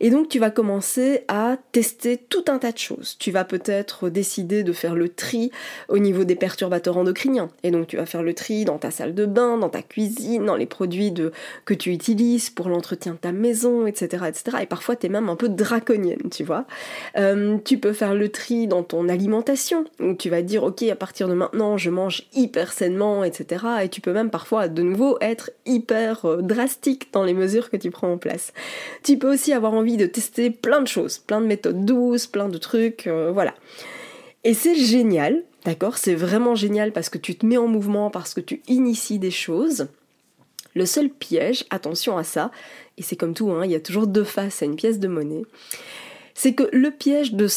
Et 0.00 0.10
donc 0.10 0.28
tu 0.28 0.38
vas 0.38 0.50
commencer 0.50 1.24
à 1.28 1.56
tester 1.72 2.16
tout 2.16 2.44
un 2.48 2.58
tas 2.58 2.72
de 2.72 2.78
choses. 2.78 3.16
Tu 3.18 3.30
vas 3.30 3.44
peut-être 3.44 4.08
décider 4.08 4.62
de 4.62 4.72
faire 4.72 4.94
le 4.94 5.08
tri 5.08 5.50
au 5.88 5.98
niveau 5.98 6.24
des 6.24 6.34
perturbateurs 6.34 6.96
endocriniens. 6.96 7.50
Et 7.62 7.70
donc 7.70 7.86
tu 7.88 7.96
vas 7.96 8.06
faire 8.06 8.22
le 8.22 8.34
tri 8.34 8.64
dans 8.64 8.78
ta 8.78 8.90
salle 8.90 9.14
de 9.14 9.26
bain, 9.26 9.58
dans 9.58 9.68
ta 9.68 9.82
cuisine, 9.82 10.44
dans 10.44 10.56
les 10.56 10.66
produits 10.66 11.12
que 11.64 11.74
tu 11.74 11.90
utilises 11.90 12.50
pour 12.50 12.68
l'entretien 12.68 13.12
de 13.12 13.18
ta 13.18 13.32
maison, 13.32 13.86
etc. 13.86 14.24
etc. 14.28 14.58
Et 14.62 14.66
parfois 14.66 14.96
tu 14.96 15.06
es 15.06 15.08
même 15.08 15.28
un 15.28 15.36
peu 15.36 15.48
draconienne, 15.48 16.30
tu 16.30 16.44
vois. 16.44 16.66
Euh, 17.16 17.58
tu 17.64 17.78
peux 17.78 17.92
faire 17.92 18.14
le 18.14 18.28
tri 18.28 18.66
dans 18.66 18.82
ton 18.82 19.08
alimentation. 19.08 19.84
Donc 19.98 20.18
tu 20.18 20.30
vas 20.30 20.42
dire 20.42 20.62
ok 20.64 20.82
à 20.84 20.96
partir 20.96 21.28
de 21.28 21.34
maintenant 21.34 21.76
je 21.76 21.90
mange 21.90 22.24
hyper 22.34 22.72
sainement, 22.72 23.24
etc. 23.24 23.64
Et 23.82 23.88
tu 23.88 24.00
peux 24.00 24.12
même 24.12 24.30
parfois 24.30 24.68
de 24.68 24.82
nouveau 24.82 25.18
être 25.20 25.50
hyper 25.66 26.24
euh, 26.24 26.42
drastique 26.42 27.08
dans 27.12 27.24
les 27.24 27.34
mesures 27.34 27.70
que 27.70 27.76
tu 27.76 27.90
prends 27.90 28.12
en 28.12 28.18
place. 28.18 28.52
Tu 29.02 29.18
peux 29.18 29.32
aussi 29.32 29.52
avoir 29.52 29.74
envie 29.74 29.87
de 29.96 30.06
tester 30.06 30.50
plein 30.50 30.80
de 30.80 30.88
choses, 30.88 31.18
plein 31.18 31.40
de 31.40 31.46
méthodes 31.46 31.84
douces, 31.84 32.26
plein 32.26 32.48
de 32.48 32.58
trucs, 32.58 33.06
euh, 33.06 33.30
voilà. 33.32 33.54
Et 34.44 34.54
c'est 34.54 34.76
génial, 34.76 35.42
d'accord 35.64 35.98
C'est 35.98 36.14
vraiment 36.14 36.54
génial 36.54 36.92
parce 36.92 37.08
que 37.08 37.18
tu 37.18 37.36
te 37.36 37.46
mets 37.46 37.56
en 37.56 37.66
mouvement, 37.66 38.10
parce 38.10 38.34
que 38.34 38.40
tu 38.40 38.62
inities 38.68 39.18
des 39.18 39.30
choses. 39.30 39.88
Le 40.74 40.86
seul 40.86 41.10
piège, 41.10 41.64
attention 41.70 42.16
à 42.18 42.24
ça, 42.24 42.50
et 42.98 43.02
c'est 43.02 43.16
comme 43.16 43.34
tout, 43.34 43.50
hein, 43.50 43.64
il 43.64 43.70
y 43.70 43.74
a 43.74 43.80
toujours 43.80 44.06
deux 44.06 44.24
faces 44.24 44.62
à 44.62 44.66
une 44.66 44.76
pièce 44.76 45.00
de 45.00 45.08
monnaie, 45.08 45.42
c'est 46.34 46.54
que 46.54 46.68
le 46.72 46.90
piège 46.90 47.34
de, 47.34 47.48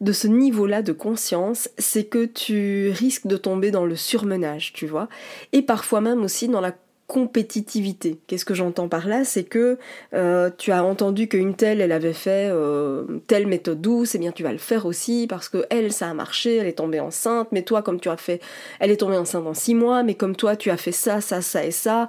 de 0.00 0.12
ce 0.12 0.26
niveau-là 0.26 0.82
de 0.82 0.92
conscience, 0.92 1.68
c'est 1.78 2.04
que 2.04 2.24
tu 2.24 2.90
risques 2.90 3.26
de 3.26 3.36
tomber 3.36 3.70
dans 3.70 3.84
le 3.84 3.94
surmenage, 3.94 4.72
tu 4.72 4.86
vois, 4.86 5.08
et 5.52 5.62
parfois 5.62 6.00
même 6.00 6.22
aussi 6.22 6.48
dans 6.48 6.60
la 6.60 6.74
compétitivité. 7.06 8.18
Qu'est-ce 8.26 8.44
que 8.44 8.54
j'entends 8.54 8.88
par 8.88 9.06
là? 9.06 9.24
C'est 9.24 9.44
que 9.44 9.78
euh, 10.14 10.50
tu 10.58 10.72
as 10.72 10.84
entendu 10.84 11.28
qu'une 11.28 11.54
telle, 11.54 11.80
elle 11.80 11.92
avait 11.92 12.12
fait 12.12 12.48
euh, 12.50 13.04
telle 13.26 13.46
méthode 13.46 13.80
douce, 13.80 14.14
et 14.14 14.18
bien 14.18 14.32
tu 14.32 14.42
vas 14.42 14.52
le 14.52 14.58
faire 14.58 14.86
aussi 14.86 15.26
parce 15.28 15.48
que 15.48 15.64
elle, 15.70 15.92
ça 15.92 16.08
a 16.10 16.14
marché, 16.14 16.56
elle 16.56 16.66
est 16.66 16.78
tombée 16.78 17.00
enceinte, 17.00 17.48
mais 17.52 17.62
toi, 17.62 17.82
comme 17.82 18.00
tu 18.00 18.08
as 18.08 18.16
fait, 18.16 18.40
elle 18.80 18.90
est 18.90 18.96
tombée 18.96 19.16
enceinte 19.16 19.46
en 19.46 19.54
six 19.54 19.74
mois, 19.74 20.02
mais 20.02 20.14
comme 20.14 20.34
toi, 20.34 20.56
tu 20.56 20.70
as 20.70 20.76
fait 20.76 20.92
ça, 20.92 21.20
ça, 21.20 21.42
ça 21.42 21.64
et 21.64 21.70
ça. 21.70 22.08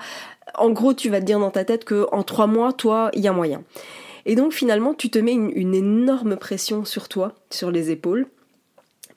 En 0.55 0.71
gros, 0.71 0.93
tu 0.93 1.09
vas 1.09 1.19
te 1.19 1.25
dire 1.25 1.39
dans 1.39 1.51
ta 1.51 1.65
tête 1.65 1.85
que 1.85 2.07
en 2.11 2.23
trois 2.23 2.47
mois, 2.47 2.73
toi, 2.73 3.11
il 3.13 3.21
y 3.21 3.27
a 3.27 3.33
moyen. 3.33 3.63
Et 4.25 4.35
donc 4.35 4.51
finalement, 4.51 4.93
tu 4.93 5.09
te 5.09 5.19
mets 5.19 5.33
une 5.33 5.75
énorme 5.75 6.37
pression 6.37 6.85
sur 6.85 7.07
toi, 7.07 7.33
sur 7.49 7.71
les 7.71 7.91
épaules 7.91 8.27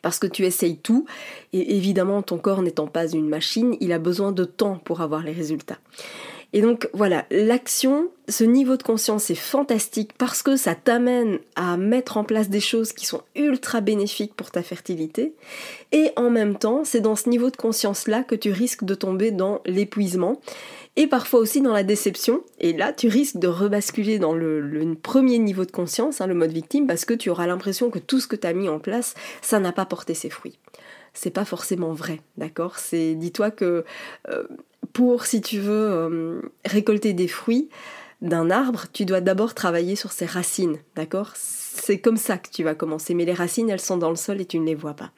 parce 0.02 0.18
que 0.18 0.26
tu 0.26 0.44
essayes 0.44 0.76
tout, 0.76 1.06
et 1.52 1.76
évidemment 1.76 2.22
ton 2.22 2.38
corps 2.38 2.62
n'étant 2.62 2.86
pas 2.86 3.08
une 3.08 3.28
machine, 3.28 3.76
il 3.80 3.92
a 3.92 3.98
besoin 3.98 4.32
de 4.32 4.44
temps 4.44 4.80
pour 4.84 5.00
avoir 5.00 5.22
les 5.22 5.32
résultats. 5.32 5.78
Et 6.52 6.62
donc 6.62 6.88
voilà, 6.92 7.26
l'action, 7.30 8.08
ce 8.28 8.42
niveau 8.42 8.76
de 8.76 8.82
conscience 8.82 9.30
est 9.30 9.36
fantastique 9.36 10.12
parce 10.18 10.42
que 10.42 10.56
ça 10.56 10.74
t'amène 10.74 11.38
à 11.54 11.76
mettre 11.76 12.16
en 12.16 12.24
place 12.24 12.48
des 12.48 12.60
choses 12.60 12.92
qui 12.92 13.06
sont 13.06 13.22
ultra 13.36 13.80
bénéfiques 13.80 14.34
pour 14.34 14.50
ta 14.50 14.62
fertilité. 14.62 15.34
Et 15.92 16.10
en 16.16 16.28
même 16.28 16.58
temps, 16.58 16.82
c'est 16.84 17.00
dans 17.00 17.14
ce 17.14 17.28
niveau 17.28 17.50
de 17.50 17.56
conscience-là 17.56 18.24
que 18.24 18.34
tu 18.34 18.50
risques 18.50 18.82
de 18.82 18.96
tomber 18.96 19.30
dans 19.30 19.60
l'épuisement 19.64 20.40
et 21.00 21.06
parfois 21.06 21.40
aussi 21.40 21.62
dans 21.62 21.72
la 21.72 21.82
déception. 21.82 22.44
Et 22.58 22.74
là, 22.74 22.92
tu 22.92 23.08
risques 23.08 23.38
de 23.38 23.48
rebasculer 23.48 24.18
dans 24.18 24.34
le, 24.34 24.94
premier 25.02 25.38
niveau 25.38 25.64
de 25.64 25.70
conscience, 25.70 26.20
hein, 26.20 26.26
le 26.26 26.34
mode 26.34 26.52
victime, 26.52 26.86
parce 26.86 27.06
que 27.06 27.14
tu 27.14 27.30
auras 27.30 27.46
l'impression 27.46 27.88
que 27.88 27.98
tout 27.98 28.20
ce 28.20 28.26
que 28.26 28.36
tu 28.36 28.46
as 28.46 28.52
mis 28.52 28.68
en 28.68 28.78
place, 28.78 29.14
ça 29.40 29.60
n'a 29.60 29.72
pas 29.72 29.86
porté 29.86 30.12
ses 30.12 30.28
fruits. 30.28 30.58
C'est 31.14 31.30
pas 31.30 31.46
forcément 31.46 31.94
vrai, 31.94 32.20
d'accord? 32.36 32.78
C'est 32.78 33.14
dis-toi 33.14 33.50
que 33.50 33.86
euh, 34.28 34.42
pour, 34.92 35.24
si 35.24 35.40
tu 35.40 35.58
veux, 35.58 35.90
euh, 35.90 36.42
récolter 36.66 37.14
des 37.14 37.28
fruits 37.28 37.70
d'un 38.20 38.50
arbre, 38.50 38.84
tu 38.92 39.06
dois 39.06 39.22
d'abord 39.22 39.54
travailler 39.54 39.96
sur 39.96 40.12
ses 40.12 40.26
racines, 40.26 40.76
d'accord? 40.96 41.32
C'est 41.34 41.98
comme 41.98 42.18
ça 42.18 42.36
que 42.36 42.50
tu 42.50 42.62
vas 42.62 42.74
commencer, 42.74 43.14
mais 43.14 43.24
les 43.24 43.32
racines, 43.32 43.70
elles 43.70 43.80
sont 43.80 43.96
dans 43.96 44.10
le 44.10 44.16
sol 44.16 44.38
et 44.38 44.44
tu 44.44 44.58
ne 44.58 44.66
les 44.66 44.74
vois 44.74 44.92
pas. 44.92 45.12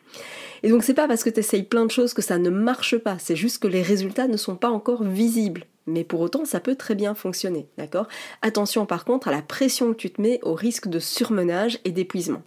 Et 0.63 0.69
donc 0.69 0.85
c'est 0.85 0.95
pas 0.95 1.09
parce 1.09 1.25
que 1.25 1.31
tu 1.31 1.41
essayes 1.41 1.65
plein 1.65 1.85
de 1.87 1.91
choses 1.91 2.15
que 2.15 2.23
ça 2.23 2.39
ne 2.39 2.51
marche 2.51 2.97
pas, 2.99 3.19
c'est 3.19 3.35
juste 3.35 3.61
que 3.61 3.67
les 3.67 3.83
résultats 3.83 4.29
ne 4.29 4.37
sont 4.37 4.55
pas 4.55 4.71
encore 4.71 5.03
visibles. 5.03 5.65
Mais 5.87 6.05
pour 6.05 6.21
autant, 6.21 6.45
ça 6.45 6.61
peut 6.61 6.77
très 6.77 6.95
bien 6.95 7.15
fonctionner, 7.15 7.67
d'accord? 7.77 8.09
Attention 8.41 8.87
par 8.87 9.05
contre 9.05 9.29
à 9.29 9.33
la 9.33 9.43
pression 9.43 9.93
que 9.93 9.99
tu 9.99 10.11
te 10.11 10.21
mets 10.21 10.41
au 10.43 10.55
risque 10.55 10.89
de 10.89 10.99
surmenage 10.99 11.79
et 11.85 11.91
d'épuisement. 11.91 12.43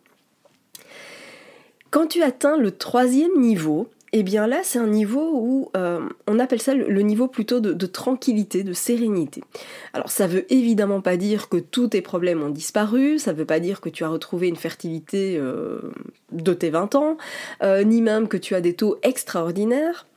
Quand 1.91 2.07
tu 2.07 2.21
atteins 2.21 2.57
le 2.57 2.71
troisième 2.71 3.39
niveau, 3.39 3.89
eh 4.17 4.23
bien 4.23 4.47
là, 4.47 4.61
c'est 4.63 4.79
un 4.79 4.87
niveau 4.87 5.31
où 5.33 5.69
euh, 5.75 5.99
on 6.25 6.39
appelle 6.39 6.61
ça 6.61 6.73
le, 6.73 7.01
niveau 7.01 7.27
plutôt 7.27 7.59
de, 7.59 7.85
tranquillité, 7.85 8.63
de 8.63 8.71
sérénité. 8.71 9.43
Alors 9.91 10.09
ça 10.09 10.25
veut 10.25 10.51
évidemment 10.53 11.01
pas 11.01 11.17
dire 11.17 11.49
que 11.49 11.57
tous 11.57 11.89
tes 11.89 12.01
problèmes 12.01 12.41
ont 12.41 12.49
disparu, 12.49 13.19
ça 13.19 13.33
veut 13.33 13.45
pas 13.45 13.59
dire 13.59 13.81
que 13.81 13.89
tu 13.89 14.05
as 14.05 14.07
retrouvé 14.07 14.47
une 14.47 14.55
fertilité 14.55 15.37
euh, 15.37 15.79
de 16.31 16.53
tes 16.53 16.69
20 16.69 16.95
ans, 16.95 17.17
euh, 17.61 17.83
ni 17.83 18.01
même 18.01 18.29
que 18.29 18.37
tu 18.37 18.55
as 18.55 18.61
des 18.61 18.73
taux 18.73 18.97
extraordinaires, 19.03 20.07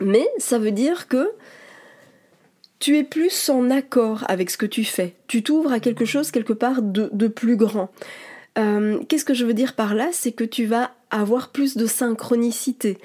mais 0.00 0.26
ça 0.38 0.58
veut 0.58 0.72
dire 0.72 1.06
que 1.06 1.30
tu 2.78 2.96
es 2.96 3.04
plus 3.04 3.48
en 3.48 3.70
accord 3.70 4.24
avec 4.28 4.50
ce 4.50 4.58
que 4.58 4.66
tu 4.66 4.84
fais. 4.84 5.14
Tu 5.26 5.42
t'ouvres 5.42 5.72
à 5.72 5.80
quelque 5.80 6.04
chose 6.04 6.30
quelque 6.30 6.52
part 6.52 6.82
de 6.82 7.28
plus 7.28 7.56
grand. 7.56 7.90
Euh, 8.58 8.98
qu'est-ce 9.08 9.24
que 9.24 9.34
je 9.34 9.44
veux 9.44 9.54
dire 9.54 9.74
par 9.74 9.94
là? 9.94 10.08
C'est 10.12 10.32
que 10.32 10.44
tu 10.44 10.66
vas 10.66 10.90
avoir 11.10 11.50
plus 11.50 11.76
de 11.76 11.86
synchronicité. 11.86 12.98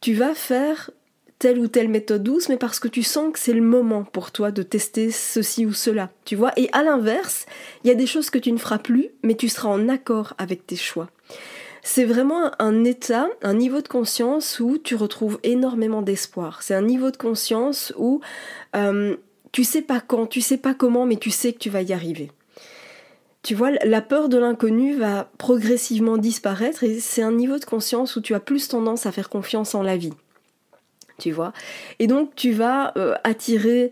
Tu 0.00 0.14
vas 0.14 0.34
faire 0.34 0.90
telle 1.38 1.58
ou 1.58 1.68
telle 1.68 1.88
méthode 1.88 2.22
douce, 2.22 2.48
mais 2.48 2.56
parce 2.56 2.80
que 2.80 2.88
tu 2.88 3.02
sens 3.02 3.32
que 3.32 3.38
c'est 3.38 3.52
le 3.52 3.62
moment 3.62 4.04
pour 4.04 4.32
toi 4.32 4.50
de 4.50 4.62
tester 4.62 5.10
ceci 5.10 5.66
ou 5.66 5.72
cela, 5.72 6.10
tu 6.24 6.34
vois? 6.34 6.52
Et 6.56 6.68
à 6.72 6.82
l'inverse, 6.82 7.46
il 7.84 7.88
y 7.88 7.90
a 7.90 7.94
des 7.94 8.06
choses 8.06 8.28
que 8.28 8.38
tu 8.38 8.50
ne 8.50 8.58
feras 8.58 8.78
plus, 8.78 9.08
mais 9.22 9.34
tu 9.34 9.48
seras 9.48 9.68
en 9.68 9.88
accord 9.88 10.34
avec 10.38 10.66
tes 10.66 10.76
choix. 10.76 11.08
C'est 11.82 12.04
vraiment 12.04 12.50
un 12.58 12.84
état, 12.84 13.28
un 13.42 13.54
niveau 13.54 13.80
de 13.80 13.88
conscience 13.88 14.60
où 14.60 14.78
tu 14.78 14.94
retrouves 14.94 15.38
énormément 15.42 16.02
d'espoir. 16.02 16.62
C'est 16.62 16.74
un 16.74 16.82
niveau 16.82 17.10
de 17.10 17.16
conscience 17.16 17.92
où 17.96 18.20
euh, 18.76 19.16
tu 19.52 19.64
sais 19.64 19.82
pas 19.82 20.00
quand, 20.00 20.26
tu 20.26 20.40
sais 20.40 20.58
pas 20.58 20.74
comment, 20.74 21.06
mais 21.06 21.16
tu 21.16 21.30
sais 21.30 21.52
que 21.52 21.58
tu 21.58 21.70
vas 21.70 21.82
y 21.82 21.92
arriver. 21.92 22.30
Tu 23.42 23.54
vois, 23.54 23.70
la 23.70 24.02
peur 24.02 24.28
de 24.28 24.36
l'inconnu 24.36 24.96
va 24.96 25.30
progressivement 25.38 26.18
disparaître 26.18 26.82
et 26.84 26.98
c'est 27.00 27.22
un 27.22 27.32
niveau 27.32 27.58
de 27.58 27.64
conscience 27.64 28.16
où 28.16 28.20
tu 28.20 28.34
as 28.34 28.40
plus 28.40 28.68
tendance 28.68 29.06
à 29.06 29.12
faire 29.12 29.28
confiance 29.28 29.74
en 29.74 29.82
la 29.82 29.96
vie. 29.96 30.12
Tu 31.18 31.32
vois? 31.32 31.52
Et 31.98 32.06
donc 32.06 32.34
tu 32.34 32.52
vas 32.52 32.92
euh, 32.96 33.14
attirer 33.24 33.90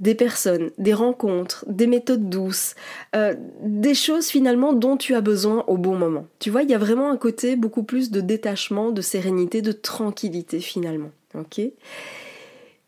des 0.00 0.14
personnes, 0.14 0.70
des 0.78 0.94
rencontres, 0.94 1.64
des 1.68 1.86
méthodes 1.86 2.28
douces, 2.28 2.74
euh, 3.16 3.34
des 3.62 3.94
choses 3.94 4.28
finalement 4.28 4.72
dont 4.72 4.96
tu 4.96 5.14
as 5.14 5.20
besoin 5.20 5.64
au 5.66 5.76
bon 5.76 5.96
moment. 5.96 6.26
Tu 6.38 6.50
vois, 6.50 6.62
il 6.62 6.70
y 6.70 6.74
a 6.74 6.78
vraiment 6.78 7.10
un 7.10 7.16
côté 7.16 7.56
beaucoup 7.56 7.82
plus 7.82 8.10
de 8.10 8.20
détachement, 8.20 8.90
de 8.90 9.02
sérénité, 9.02 9.62
de 9.62 9.72
tranquillité 9.72 10.60
finalement. 10.60 11.10
Ok? 11.34 11.60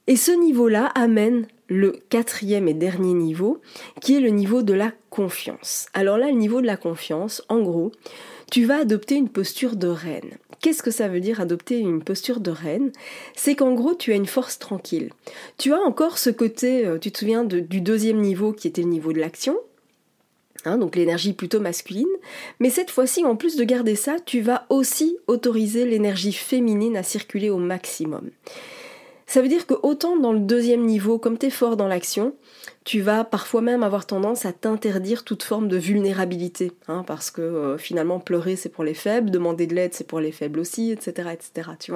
Et 0.07 0.17
ce 0.17 0.33
niveau-là 0.33 0.87
amène 0.95 1.47
le 1.69 1.93
quatrième 2.09 2.67
et 2.67 2.75
dernier 2.75 3.15
niveau, 3.15 3.61
qui 4.01 4.17
est 4.17 4.21
le 4.21 4.31
niveau 4.31 4.63
de 4.63 4.75
la 4.75 4.93
confiance. 5.09 5.87
Alors 5.95 6.19
là, 6.19 6.27
le 6.31 6.37
niveau 6.37 6.61
de 6.61 6.67
la 6.67 6.77
confiance, 6.77 7.45
en 7.49 7.61
gros, 7.61 7.93
tu 8.51 8.65
vas 8.65 8.79
adopter 8.79 9.15
une 9.15 9.29
posture 9.29 9.77
de 9.77 9.87
reine. 9.87 10.33
Qu'est-ce 10.61 10.83
que 10.83 10.91
ça 10.91 11.09
veut 11.09 11.21
dire 11.21 11.41
adopter 11.41 11.79
une 11.79 12.03
posture 12.03 12.41
de 12.41 12.51
reine? 12.51 12.93
C'est 13.35 13.55
qu'en 13.55 13.73
gros, 13.73 13.95
tu 13.95 14.13
as 14.13 14.17
une 14.17 14.27
force 14.27 14.59
tranquille. 14.59 15.11
Tu 15.59 15.73
as 15.73 15.81
encore 15.81 16.19
ce 16.19 16.31
côté, 16.31 16.87
euh, 16.87 16.99
tu 16.99 17.11
te 17.11 17.19
souviens 17.19 17.45
du 17.45 17.81
deuxième 17.81 18.21
niveau 18.21 18.53
qui 18.53 18.69
était 18.69 18.83
le 18.83 18.89
niveau 18.89 19.13
de 19.13 19.21
l'action, 19.21 19.57
Hein, 20.65 20.79
donc 20.79 20.97
l'énergie 20.97 21.33
plutôt 21.33 21.61
masculine. 21.61 22.07
Mais 22.59 22.71
cette 22.71 22.91
fois-ci, 22.91 23.25
en 23.25 23.37
plus 23.37 23.57
de 23.57 23.65
garder 23.65 23.97
ça, 23.97 24.17
tu 24.25 24.41
vas 24.41 24.67
aussi 24.69 25.17
autoriser 25.27 25.87
l'énergie 25.87 26.33
féminine 26.33 26.97
à 26.97 27.03
circuler 27.03 27.51
au 27.51 27.59
maximum. 27.59 28.31
Ça 29.31 29.43
veut 29.43 29.49
dire 29.49 29.65
que 29.65 29.75
autant 29.85 30.17
dans 30.17 30.33
le 30.33 30.41
deuxième 30.41 30.85
niveau, 30.85 31.21
comme 31.21 31.39
tu 31.39 31.47
es 31.47 31.51
fort 31.51 31.77
dans 31.77 31.87
l'action, 31.87 32.35
tu 32.83 33.01
vas 33.01 33.23
parfois 33.23 33.61
même 33.61 33.85
avoir 33.85 34.05
tendance 34.05 34.45
à 34.45 34.53
t'interdire 34.53 35.23
toute 35.23 35.45
forme 35.45 35.69
de 35.69 35.77
vulnérabilité, 35.77 36.73
hein, 36.89 37.05
parce 37.07 37.31
que 37.31 37.41
euh, 37.41 37.79
finalement 37.79 38.19
pleurer 38.19 38.57
c'est 38.57 38.71
pour 38.71 38.83
les 38.83 38.93
faibles, 38.93 39.31
demander 39.31 39.69
de 39.69 39.77
l'aide 39.77 39.95
c'est 39.95 40.09
pour 40.09 40.19
les 40.19 40.33
faibles 40.33 40.59
aussi, 40.59 40.91
etc., 40.91 41.29
etc. 41.33 41.71
Tu 41.79 41.93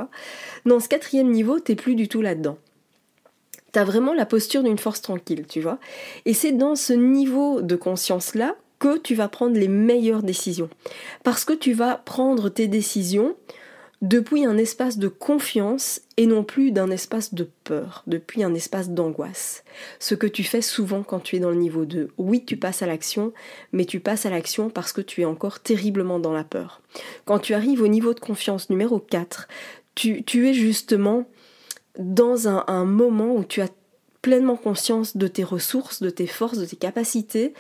Dans 0.64 0.78
ce 0.78 0.88
quatrième 0.88 1.28
niveau, 1.28 1.58
t'es 1.58 1.74
plus 1.74 1.96
du 1.96 2.06
tout 2.06 2.22
là-dedans. 2.22 2.56
T'as 3.72 3.82
vraiment 3.82 4.14
la 4.14 4.26
posture 4.26 4.62
d'une 4.62 4.78
force 4.78 5.02
tranquille, 5.02 5.44
tu 5.48 5.60
vois 5.60 5.80
Et 6.26 6.34
c'est 6.34 6.52
dans 6.52 6.76
ce 6.76 6.92
niveau 6.92 7.62
de 7.62 7.74
conscience-là 7.74 8.54
que 8.78 8.96
tu 8.96 9.16
vas 9.16 9.26
prendre 9.26 9.58
les 9.58 9.66
meilleures 9.66 10.22
décisions. 10.22 10.70
Parce 11.24 11.44
que 11.44 11.52
tu 11.52 11.72
vas 11.72 11.96
prendre 11.96 12.48
tes 12.48 12.68
décisions 12.68 13.34
depuis 14.04 14.44
un 14.44 14.58
espace 14.58 14.99
de 14.99 15.08
confiance 15.08 16.02
et 16.18 16.26
non 16.26 16.44
plus 16.44 16.73
d'un 16.73 16.90
espace 16.90 17.32
de 17.32 17.49
peur, 17.64 18.02
depuis 18.06 18.44
un 18.44 18.52
espace 18.52 18.90
d'angoisse. 18.90 19.64
Ce 19.99 20.14
que 20.14 20.26
tu 20.26 20.44
fais 20.44 20.61
souvent 20.61 21.02
quand 21.02 21.20
tu 21.20 21.37
es 21.37 21.38
dans 21.38 21.49
le 21.49 21.56
niveau 21.56 21.87
2. 21.87 22.11
Oui, 22.18 22.44
tu 22.44 22.58
passes 22.58 22.82
à 22.82 22.87
l'action, 22.87 23.32
mais 23.73 23.87
tu 23.87 24.00
passes 24.00 24.26
à 24.26 24.30
l'action 24.30 24.68
parce 24.68 24.92
que 24.92 25.00
tu 25.00 25.23
es 25.23 25.25
encore 25.25 25.61
terriblement 25.61 26.18
dans 26.18 26.34
la 26.34 26.44
peur. 26.44 26.82
Quand 27.25 27.38
tu 27.38 27.54
arrives 27.54 27.80
au 27.80 27.88
niveau 27.88 28.12
de 28.12 28.20
confiance 28.20 28.68
numéro 28.68 28.99
4, 28.99 29.49
tu, 29.94 30.49
es 30.49 30.52
justement 30.52 31.26
dans 31.99 32.46
un, 32.46 32.62
un 32.66 32.84
moment 32.84 33.34
où 33.34 33.42
tu 33.42 33.62
as 33.62 33.70
pleinement 34.20 34.56
conscience 34.56 35.16
de 35.16 35.28
tes 35.28 35.44
ressources, 35.44 36.02
de 36.02 36.11
tes 36.11 36.26
forces, 36.26 36.58
de 36.58 36.66
tes 36.66 36.76
capacités. 36.76 37.54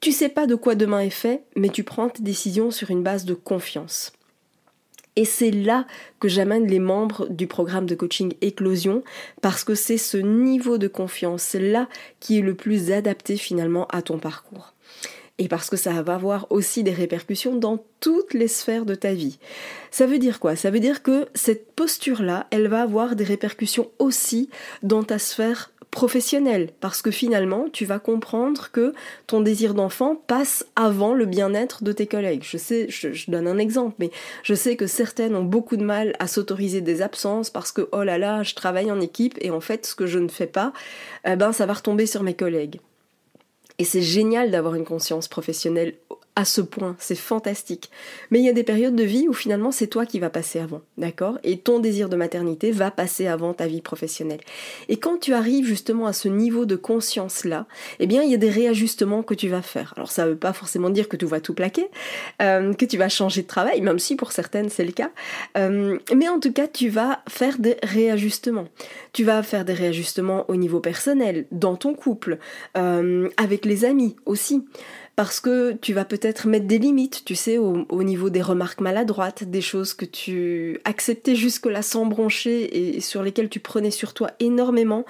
Tu 0.00 0.12
sais 0.12 0.28
pas 0.28 0.46
de 0.46 0.54
quoi 0.54 0.74
demain 0.74 1.00
est 1.00 1.08
fait, 1.08 1.44
mais 1.56 1.70
tu 1.70 1.82
prends 1.82 2.10
tes 2.10 2.22
décisions 2.22 2.70
sur 2.70 2.90
une 2.90 3.02
base 3.02 3.24
de 3.24 3.32
confiance. 3.32 4.12
Et 5.18 5.24
c'est 5.24 5.50
là 5.50 5.84
que 6.20 6.28
j'amène 6.28 6.68
les 6.68 6.78
membres 6.78 7.26
du 7.28 7.48
programme 7.48 7.86
de 7.86 7.96
coaching 7.96 8.34
Éclosion, 8.40 9.02
parce 9.42 9.64
que 9.64 9.74
c'est 9.74 9.98
ce 9.98 10.16
niveau 10.16 10.78
de 10.78 10.86
confiance 10.86 11.56
là 11.58 11.88
qui 12.20 12.38
est 12.38 12.42
le 12.42 12.54
plus 12.54 12.92
adapté 12.92 13.36
finalement 13.36 13.88
à 13.88 14.00
ton 14.00 14.18
parcours. 14.20 14.74
Et 15.38 15.48
parce 15.48 15.70
que 15.70 15.76
ça 15.76 16.02
va 16.02 16.14
avoir 16.14 16.46
aussi 16.52 16.84
des 16.84 16.92
répercussions 16.92 17.56
dans 17.56 17.84
toutes 17.98 18.32
les 18.32 18.46
sphères 18.46 18.84
de 18.84 18.94
ta 18.94 19.12
vie. 19.12 19.40
Ça 19.90 20.06
veut 20.06 20.20
dire 20.20 20.38
quoi? 20.38 20.54
Ça 20.54 20.70
veut 20.70 20.78
dire 20.78 21.02
que 21.02 21.26
cette 21.34 21.72
posture-là, 21.72 22.46
elle 22.52 22.68
va 22.68 22.82
avoir 22.82 23.16
des 23.16 23.24
répercussions 23.24 23.90
aussi 23.98 24.50
dans 24.84 25.02
ta 25.02 25.18
sphère 25.18 25.72
professionnel, 25.90 26.70
parce 26.80 27.02
que 27.02 27.10
finalement, 27.10 27.66
tu 27.72 27.84
vas 27.84 27.98
comprendre 27.98 28.70
que 28.70 28.92
ton 29.26 29.40
désir 29.40 29.74
d'enfant 29.74 30.16
passe 30.26 30.66
avant 30.76 31.14
le 31.14 31.24
bien-être 31.24 31.82
de 31.82 31.92
tes 31.92 32.06
collègues. 32.06 32.42
Je 32.44 32.58
sais, 32.58 32.86
je, 32.88 33.30
donne 33.30 33.48
un 33.48 33.58
exemple, 33.58 33.96
mais 33.98 34.10
je 34.42 34.54
sais 34.54 34.76
que 34.76 34.86
certaines 34.86 35.34
ont 35.34 35.44
beaucoup 35.44 35.76
de 35.76 35.84
mal 35.84 36.14
à 36.18 36.26
s'autoriser 36.26 36.80
des 36.82 37.02
absences 37.02 37.50
parce 37.50 37.72
que, 37.72 37.88
oh 37.92 38.02
là 38.02 38.18
là, 38.18 38.42
je 38.42 38.54
travaille 38.54 38.90
en 38.90 39.00
équipe 39.00 39.38
et 39.40 39.50
en 39.50 39.60
fait, 39.60 39.86
ce 39.86 39.94
que 39.94 40.06
je 40.06 40.18
ne 40.18 40.28
fais 40.28 40.46
pas, 40.46 40.72
eh 41.26 41.36
ben, 41.36 41.52
ça 41.52 41.66
va 41.66 41.72
retomber 41.72 42.06
sur 42.06 42.22
mes 42.22 42.34
collègues. 42.34 42.80
Et 43.78 43.84
c'est 43.84 44.02
génial 44.02 44.50
d'avoir 44.50 44.74
une 44.74 44.84
conscience 44.84 45.28
professionnelle 45.28 45.94
à 46.38 46.44
ce 46.44 46.60
point, 46.60 46.94
c'est 47.00 47.16
fantastique. 47.16 47.90
Mais 48.30 48.38
il 48.38 48.44
y 48.44 48.48
a 48.48 48.52
des 48.52 48.62
périodes 48.62 48.94
de 48.94 49.02
vie 49.02 49.26
où 49.26 49.32
finalement 49.32 49.72
c'est 49.72 49.88
toi 49.88 50.06
qui 50.06 50.20
vas 50.20 50.30
passer 50.30 50.60
avant, 50.60 50.82
d'accord? 50.96 51.36
Et 51.42 51.58
ton 51.58 51.80
désir 51.80 52.08
de 52.08 52.14
maternité 52.14 52.70
va 52.70 52.92
passer 52.92 53.26
avant 53.26 53.54
ta 53.54 53.66
vie 53.66 53.80
professionnelle. 53.80 54.38
Et 54.88 54.98
quand 54.98 55.18
tu 55.18 55.34
arrives 55.34 55.66
justement 55.66 56.06
à 56.06 56.12
ce 56.12 56.28
niveau 56.28 56.64
de 56.64 56.76
conscience 56.76 57.44
là, 57.44 57.66
eh 57.98 58.06
bien 58.06 58.22
il 58.22 58.30
y 58.30 58.34
a 58.34 58.36
des 58.36 58.50
réajustements 58.50 59.24
que 59.24 59.34
tu 59.34 59.48
vas 59.48 59.62
faire. 59.62 59.94
Alors 59.96 60.12
ça 60.12 60.28
veut 60.28 60.36
pas 60.36 60.52
forcément 60.52 60.90
dire 60.90 61.08
que 61.08 61.16
tu 61.16 61.26
vas 61.26 61.40
tout 61.40 61.54
plaquer, 61.54 61.88
euh, 62.40 62.72
que 62.72 62.84
tu 62.84 62.98
vas 62.98 63.08
changer 63.08 63.42
de 63.42 63.48
travail, 63.48 63.80
même 63.80 63.98
si 63.98 64.14
pour 64.14 64.30
certaines 64.30 64.68
c'est 64.68 64.84
le 64.84 64.92
cas. 64.92 65.10
Euh, 65.56 65.98
mais 66.14 66.28
en 66.28 66.38
tout 66.38 66.52
cas 66.52 66.68
tu 66.68 66.88
vas 66.88 67.20
faire 67.28 67.58
des 67.58 67.78
réajustements. 67.82 68.68
Tu 69.12 69.24
vas 69.24 69.42
faire 69.42 69.64
des 69.64 69.74
réajustements 69.74 70.44
au 70.46 70.54
niveau 70.54 70.78
personnel, 70.78 71.46
dans 71.50 71.74
ton 71.74 71.94
couple, 71.94 72.38
euh, 72.76 73.28
avec 73.38 73.64
les 73.64 73.84
amis 73.84 74.14
aussi 74.24 74.62
parce 75.18 75.40
que 75.40 75.72
tu 75.72 75.94
vas 75.94 76.04
peut-être 76.04 76.46
mettre 76.46 76.68
des 76.68 76.78
limites, 76.78 77.24
tu 77.24 77.34
sais, 77.34 77.58
au, 77.58 78.02
niveau 78.04 78.30
des 78.30 78.40
remarques 78.40 78.80
maladroites, 78.80 79.42
des 79.42 79.60
choses 79.60 79.92
que 79.92 80.04
tu 80.04 80.78
acceptais 80.84 81.34
jusque-là 81.34 81.82
sans 81.82 82.06
broncher 82.06 82.96
et, 82.96 83.00
sur 83.00 83.24
lesquelles 83.24 83.48
tu 83.48 83.58
prenais 83.58 83.90
sur 83.90 84.14
toi 84.14 84.30
énormément. 84.38 85.04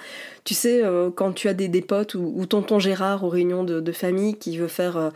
Tu 0.45 0.55
sais, 0.55 0.83
euh, 0.83 1.11
quand 1.11 1.33
tu 1.33 1.47
as 1.47 1.53
des, 1.53 1.67
des 1.67 1.83
potes 1.83 2.15
ou, 2.15 2.43
tonton 2.47 2.79
Gérard 2.79 3.23
aux 3.23 3.29
réunions 3.29 3.63
de, 3.63 3.91
famille 3.91 4.33
qui 4.33 4.57
veut 4.57 4.67
faire 4.67 4.97
euh, 4.97 5.09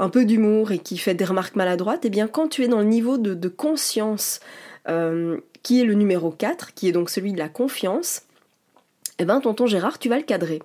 un 0.00 0.08
peu 0.08 0.24
d'humour 0.24 0.72
et 0.72 0.80
qui 0.80 0.98
fait 0.98 1.14
des 1.14 1.24
remarques 1.24 1.54
maladroites, 1.54 2.04
eh 2.04 2.10
bien 2.10 2.26
quand 2.26 2.48
tu 2.48 2.64
es 2.64 2.68
dans 2.68 2.80
le 2.80 2.86
niveau 2.86 3.18
de, 3.18 3.48
conscience 3.48 4.40
euh, 4.88 5.38
qui 5.62 5.80
est 5.80 5.84
le 5.84 5.94
numéro 5.94 6.32
4, 6.32 6.74
qui 6.74 6.88
est 6.88 6.92
donc 6.92 7.08
celui 7.08 7.32
de 7.34 7.38
la 7.38 7.48
confiance, 7.48 8.22
eh 9.20 9.24
ben 9.24 9.40
tonton 9.40 9.66
Gérard, 9.66 10.00
tu 10.00 10.08
vas 10.08 10.16
le 10.16 10.24
cadrer. 10.24 10.60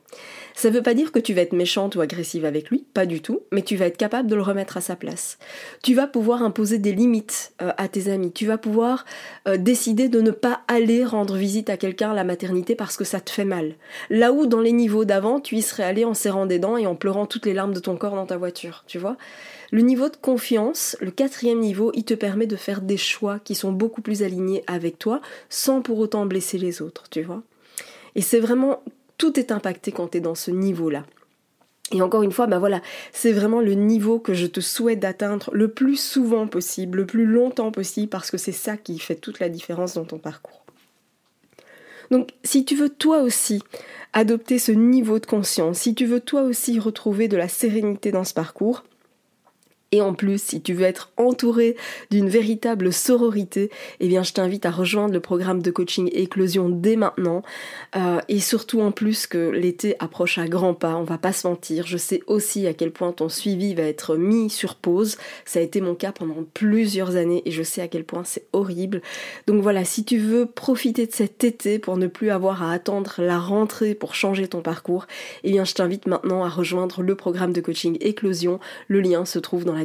Ça 0.55 0.69
veut 0.69 0.81
pas 0.81 0.93
dire 0.93 1.11
que 1.11 1.19
tu 1.19 1.33
vas 1.33 1.41
être 1.41 1.53
méchante 1.53 1.95
ou 1.95 2.01
agressive 2.01 2.45
avec 2.45 2.69
lui, 2.69 2.85
pas 2.93 3.05
du 3.05 3.21
tout, 3.21 3.41
mais 3.51 3.61
tu 3.61 3.75
vas 3.75 3.87
être 3.87 3.97
capable 3.97 4.29
de 4.29 4.35
le 4.35 4.41
remettre 4.41 4.77
à 4.77 4.81
sa 4.81 4.95
place. 4.95 5.37
Tu 5.83 5.93
vas 5.93 6.07
pouvoir 6.07 6.41
imposer 6.43 6.77
des 6.77 6.93
limites 6.93 7.53
euh, 7.61 7.73
à 7.77 7.89
tes 7.89 8.09
amis, 8.09 8.31
tu 8.31 8.45
vas 8.45 8.57
pouvoir 8.57 9.03
euh, 9.49 9.57
décider 9.57 10.07
de 10.07 10.21
ne 10.21 10.31
pas 10.31 10.61
aller 10.69 11.03
rendre 11.03 11.35
visite 11.35 11.69
à 11.69 11.75
quelqu'un 11.75 12.11
à 12.11 12.13
la 12.13 12.23
maternité 12.23 12.73
parce 12.73 12.95
que 12.95 13.03
ça 13.03 13.19
te 13.19 13.29
fait 13.29 13.43
mal. 13.43 13.75
Là 14.09 14.31
où 14.31 14.45
dans 14.45 14.61
les 14.61 14.71
niveaux 14.71 15.03
d'avant, 15.03 15.41
tu 15.41 15.57
y 15.57 15.61
serais 15.61 15.83
allé 15.83 16.05
en 16.05 16.13
serrant 16.13 16.45
des 16.45 16.57
dents 16.57 16.77
et 16.77 16.87
en 16.87 16.95
pleurant 16.95 17.25
toutes 17.25 17.45
les 17.45 17.53
larmes 17.53 17.73
de 17.73 17.81
ton 17.81 17.97
corps 17.97 18.15
dans 18.15 18.25
ta 18.25 18.37
voiture, 18.37 18.85
tu 18.87 18.97
vois. 18.97 19.17
Le 19.71 19.81
niveau 19.81 20.07
de 20.07 20.15
confiance, 20.15 20.95
le 21.01 21.11
quatrième 21.11 21.59
niveau, 21.59 21.91
il 21.95 22.05
te 22.05 22.13
permet 22.13 22.47
de 22.47 22.55
faire 22.55 22.79
des 22.79 22.97
choix 22.97 23.39
qui 23.43 23.55
sont 23.55 23.73
beaucoup 23.73 24.01
plus 24.01 24.23
alignés 24.23 24.63
avec 24.67 24.99
toi 24.99 25.19
sans 25.49 25.81
pour 25.81 25.99
autant 25.99 26.25
blesser 26.25 26.57
les 26.57 26.81
autres, 26.81 27.03
tu 27.09 27.23
vois. 27.23 27.43
Et 28.15 28.21
c'est 28.21 28.39
vraiment, 28.39 28.81
tout 29.17 29.39
est 29.39 29.51
impacté 29.51 29.91
quand 29.91 30.09
tu 30.09 30.17
es 30.17 30.21
dans 30.21 30.35
ce 30.35 30.51
niveau-là. 30.51 31.05
Et 31.91 32.01
encore 32.01 32.23
une 32.23 32.31
fois, 32.31 32.47
ben 32.47 32.57
voilà, 32.57 32.81
c'est 33.11 33.31
vraiment 33.31 33.61
le 33.61 33.73
niveau 33.73 34.19
que 34.19 34.33
je 34.33 34.47
te 34.47 34.59
souhaite 34.59 34.99
d'atteindre 34.99 35.51
le 35.53 35.67
plus 35.67 35.97
souvent 35.97 36.47
possible, 36.47 36.99
le 36.99 37.05
plus 37.05 37.25
longtemps 37.25 37.71
possible, 37.71 38.09
parce 38.09 38.31
que 38.31 38.37
c'est 38.37 38.51
ça 38.51 38.75
qui 38.75 38.97
fait 38.97 39.15
toute 39.15 39.39
la 39.39 39.49
différence 39.49 39.93
dans 39.93 40.05
ton 40.05 40.17
parcours. 40.17 40.65
Donc 42.11 42.29
si 42.43 42.65
tu 42.65 42.75
veux 42.75 42.89
toi 42.89 43.21
aussi 43.21 43.61
adopter 44.13 44.57
ce 44.59 44.71
niveau 44.71 45.19
de 45.19 45.25
conscience, 45.25 45.79
si 45.79 45.93
tu 45.93 46.05
veux 46.05 46.19
toi 46.19 46.43
aussi 46.43 46.79
retrouver 46.79 47.27
de 47.27 47.37
la 47.37 47.47
sérénité 47.47 48.11
dans 48.11 48.23
ce 48.23 48.33
parcours, 48.33 48.83
et 49.95 50.01
en 50.01 50.13
plus, 50.13 50.43
si 50.43 50.61
tu 50.61 50.73
veux 50.73 50.83
être 50.83 51.13
entouré 51.15 51.77
d'une 52.11 52.27
véritable 52.27 52.91
sororité, 52.91 53.71
eh 54.01 54.09
bien, 54.09 54.23
je 54.23 54.33
t'invite 54.33 54.65
à 54.65 54.71
rejoindre 54.71 55.13
le 55.13 55.21
programme 55.21 55.61
de 55.61 55.71
coaching 55.71 56.09
éclosion 56.11 56.67
dès 56.67 56.97
maintenant. 56.97 57.43
Euh, 57.95 58.19
et 58.27 58.41
surtout 58.41 58.81
en 58.81 58.91
plus 58.91 59.25
que 59.25 59.51
l'été 59.51 59.95
approche 59.99 60.37
à 60.37 60.49
grands 60.49 60.73
pas, 60.73 60.97
on 60.97 61.05
va 61.05 61.17
pas 61.17 61.31
se 61.31 61.47
mentir. 61.47 61.87
Je 61.87 61.95
sais 61.95 62.23
aussi 62.27 62.67
à 62.67 62.73
quel 62.73 62.91
point 62.91 63.13
ton 63.13 63.29
suivi 63.29 63.73
va 63.73 63.83
être 63.83 64.17
mis 64.17 64.49
sur 64.49 64.75
pause. 64.75 65.15
Ça 65.45 65.59
a 65.59 65.61
été 65.61 65.79
mon 65.79 65.95
cas 65.95 66.11
pendant 66.11 66.43
plusieurs 66.53 67.15
années 67.15 67.41
et 67.45 67.51
je 67.51 67.63
sais 67.63 67.81
à 67.81 67.87
quel 67.87 68.03
point 68.03 68.25
c'est 68.25 68.47
horrible. 68.51 69.01
Donc 69.47 69.61
voilà, 69.61 69.85
si 69.85 70.03
tu 70.03 70.17
veux 70.17 70.45
profiter 70.45 71.07
de 71.07 71.13
cet 71.13 71.45
été 71.45 71.79
pour 71.79 71.95
ne 71.95 72.07
plus 72.07 72.31
avoir 72.31 72.63
à 72.63 72.73
attendre 72.73 73.13
la 73.19 73.39
rentrée 73.39 73.95
pour 73.95 74.13
changer 74.13 74.49
ton 74.49 74.59
parcours, 74.59 75.07
eh 75.45 75.51
bien, 75.51 75.63
je 75.63 75.73
t'invite 75.73 76.05
maintenant 76.05 76.43
à 76.43 76.49
rejoindre 76.49 77.01
le 77.01 77.15
programme 77.15 77.53
de 77.53 77.61
coaching 77.61 77.97
éclosion. 78.01 78.59
Le 78.89 78.99
lien 78.99 79.23
se 79.23 79.39
trouve 79.39 79.63
dans 79.63 79.84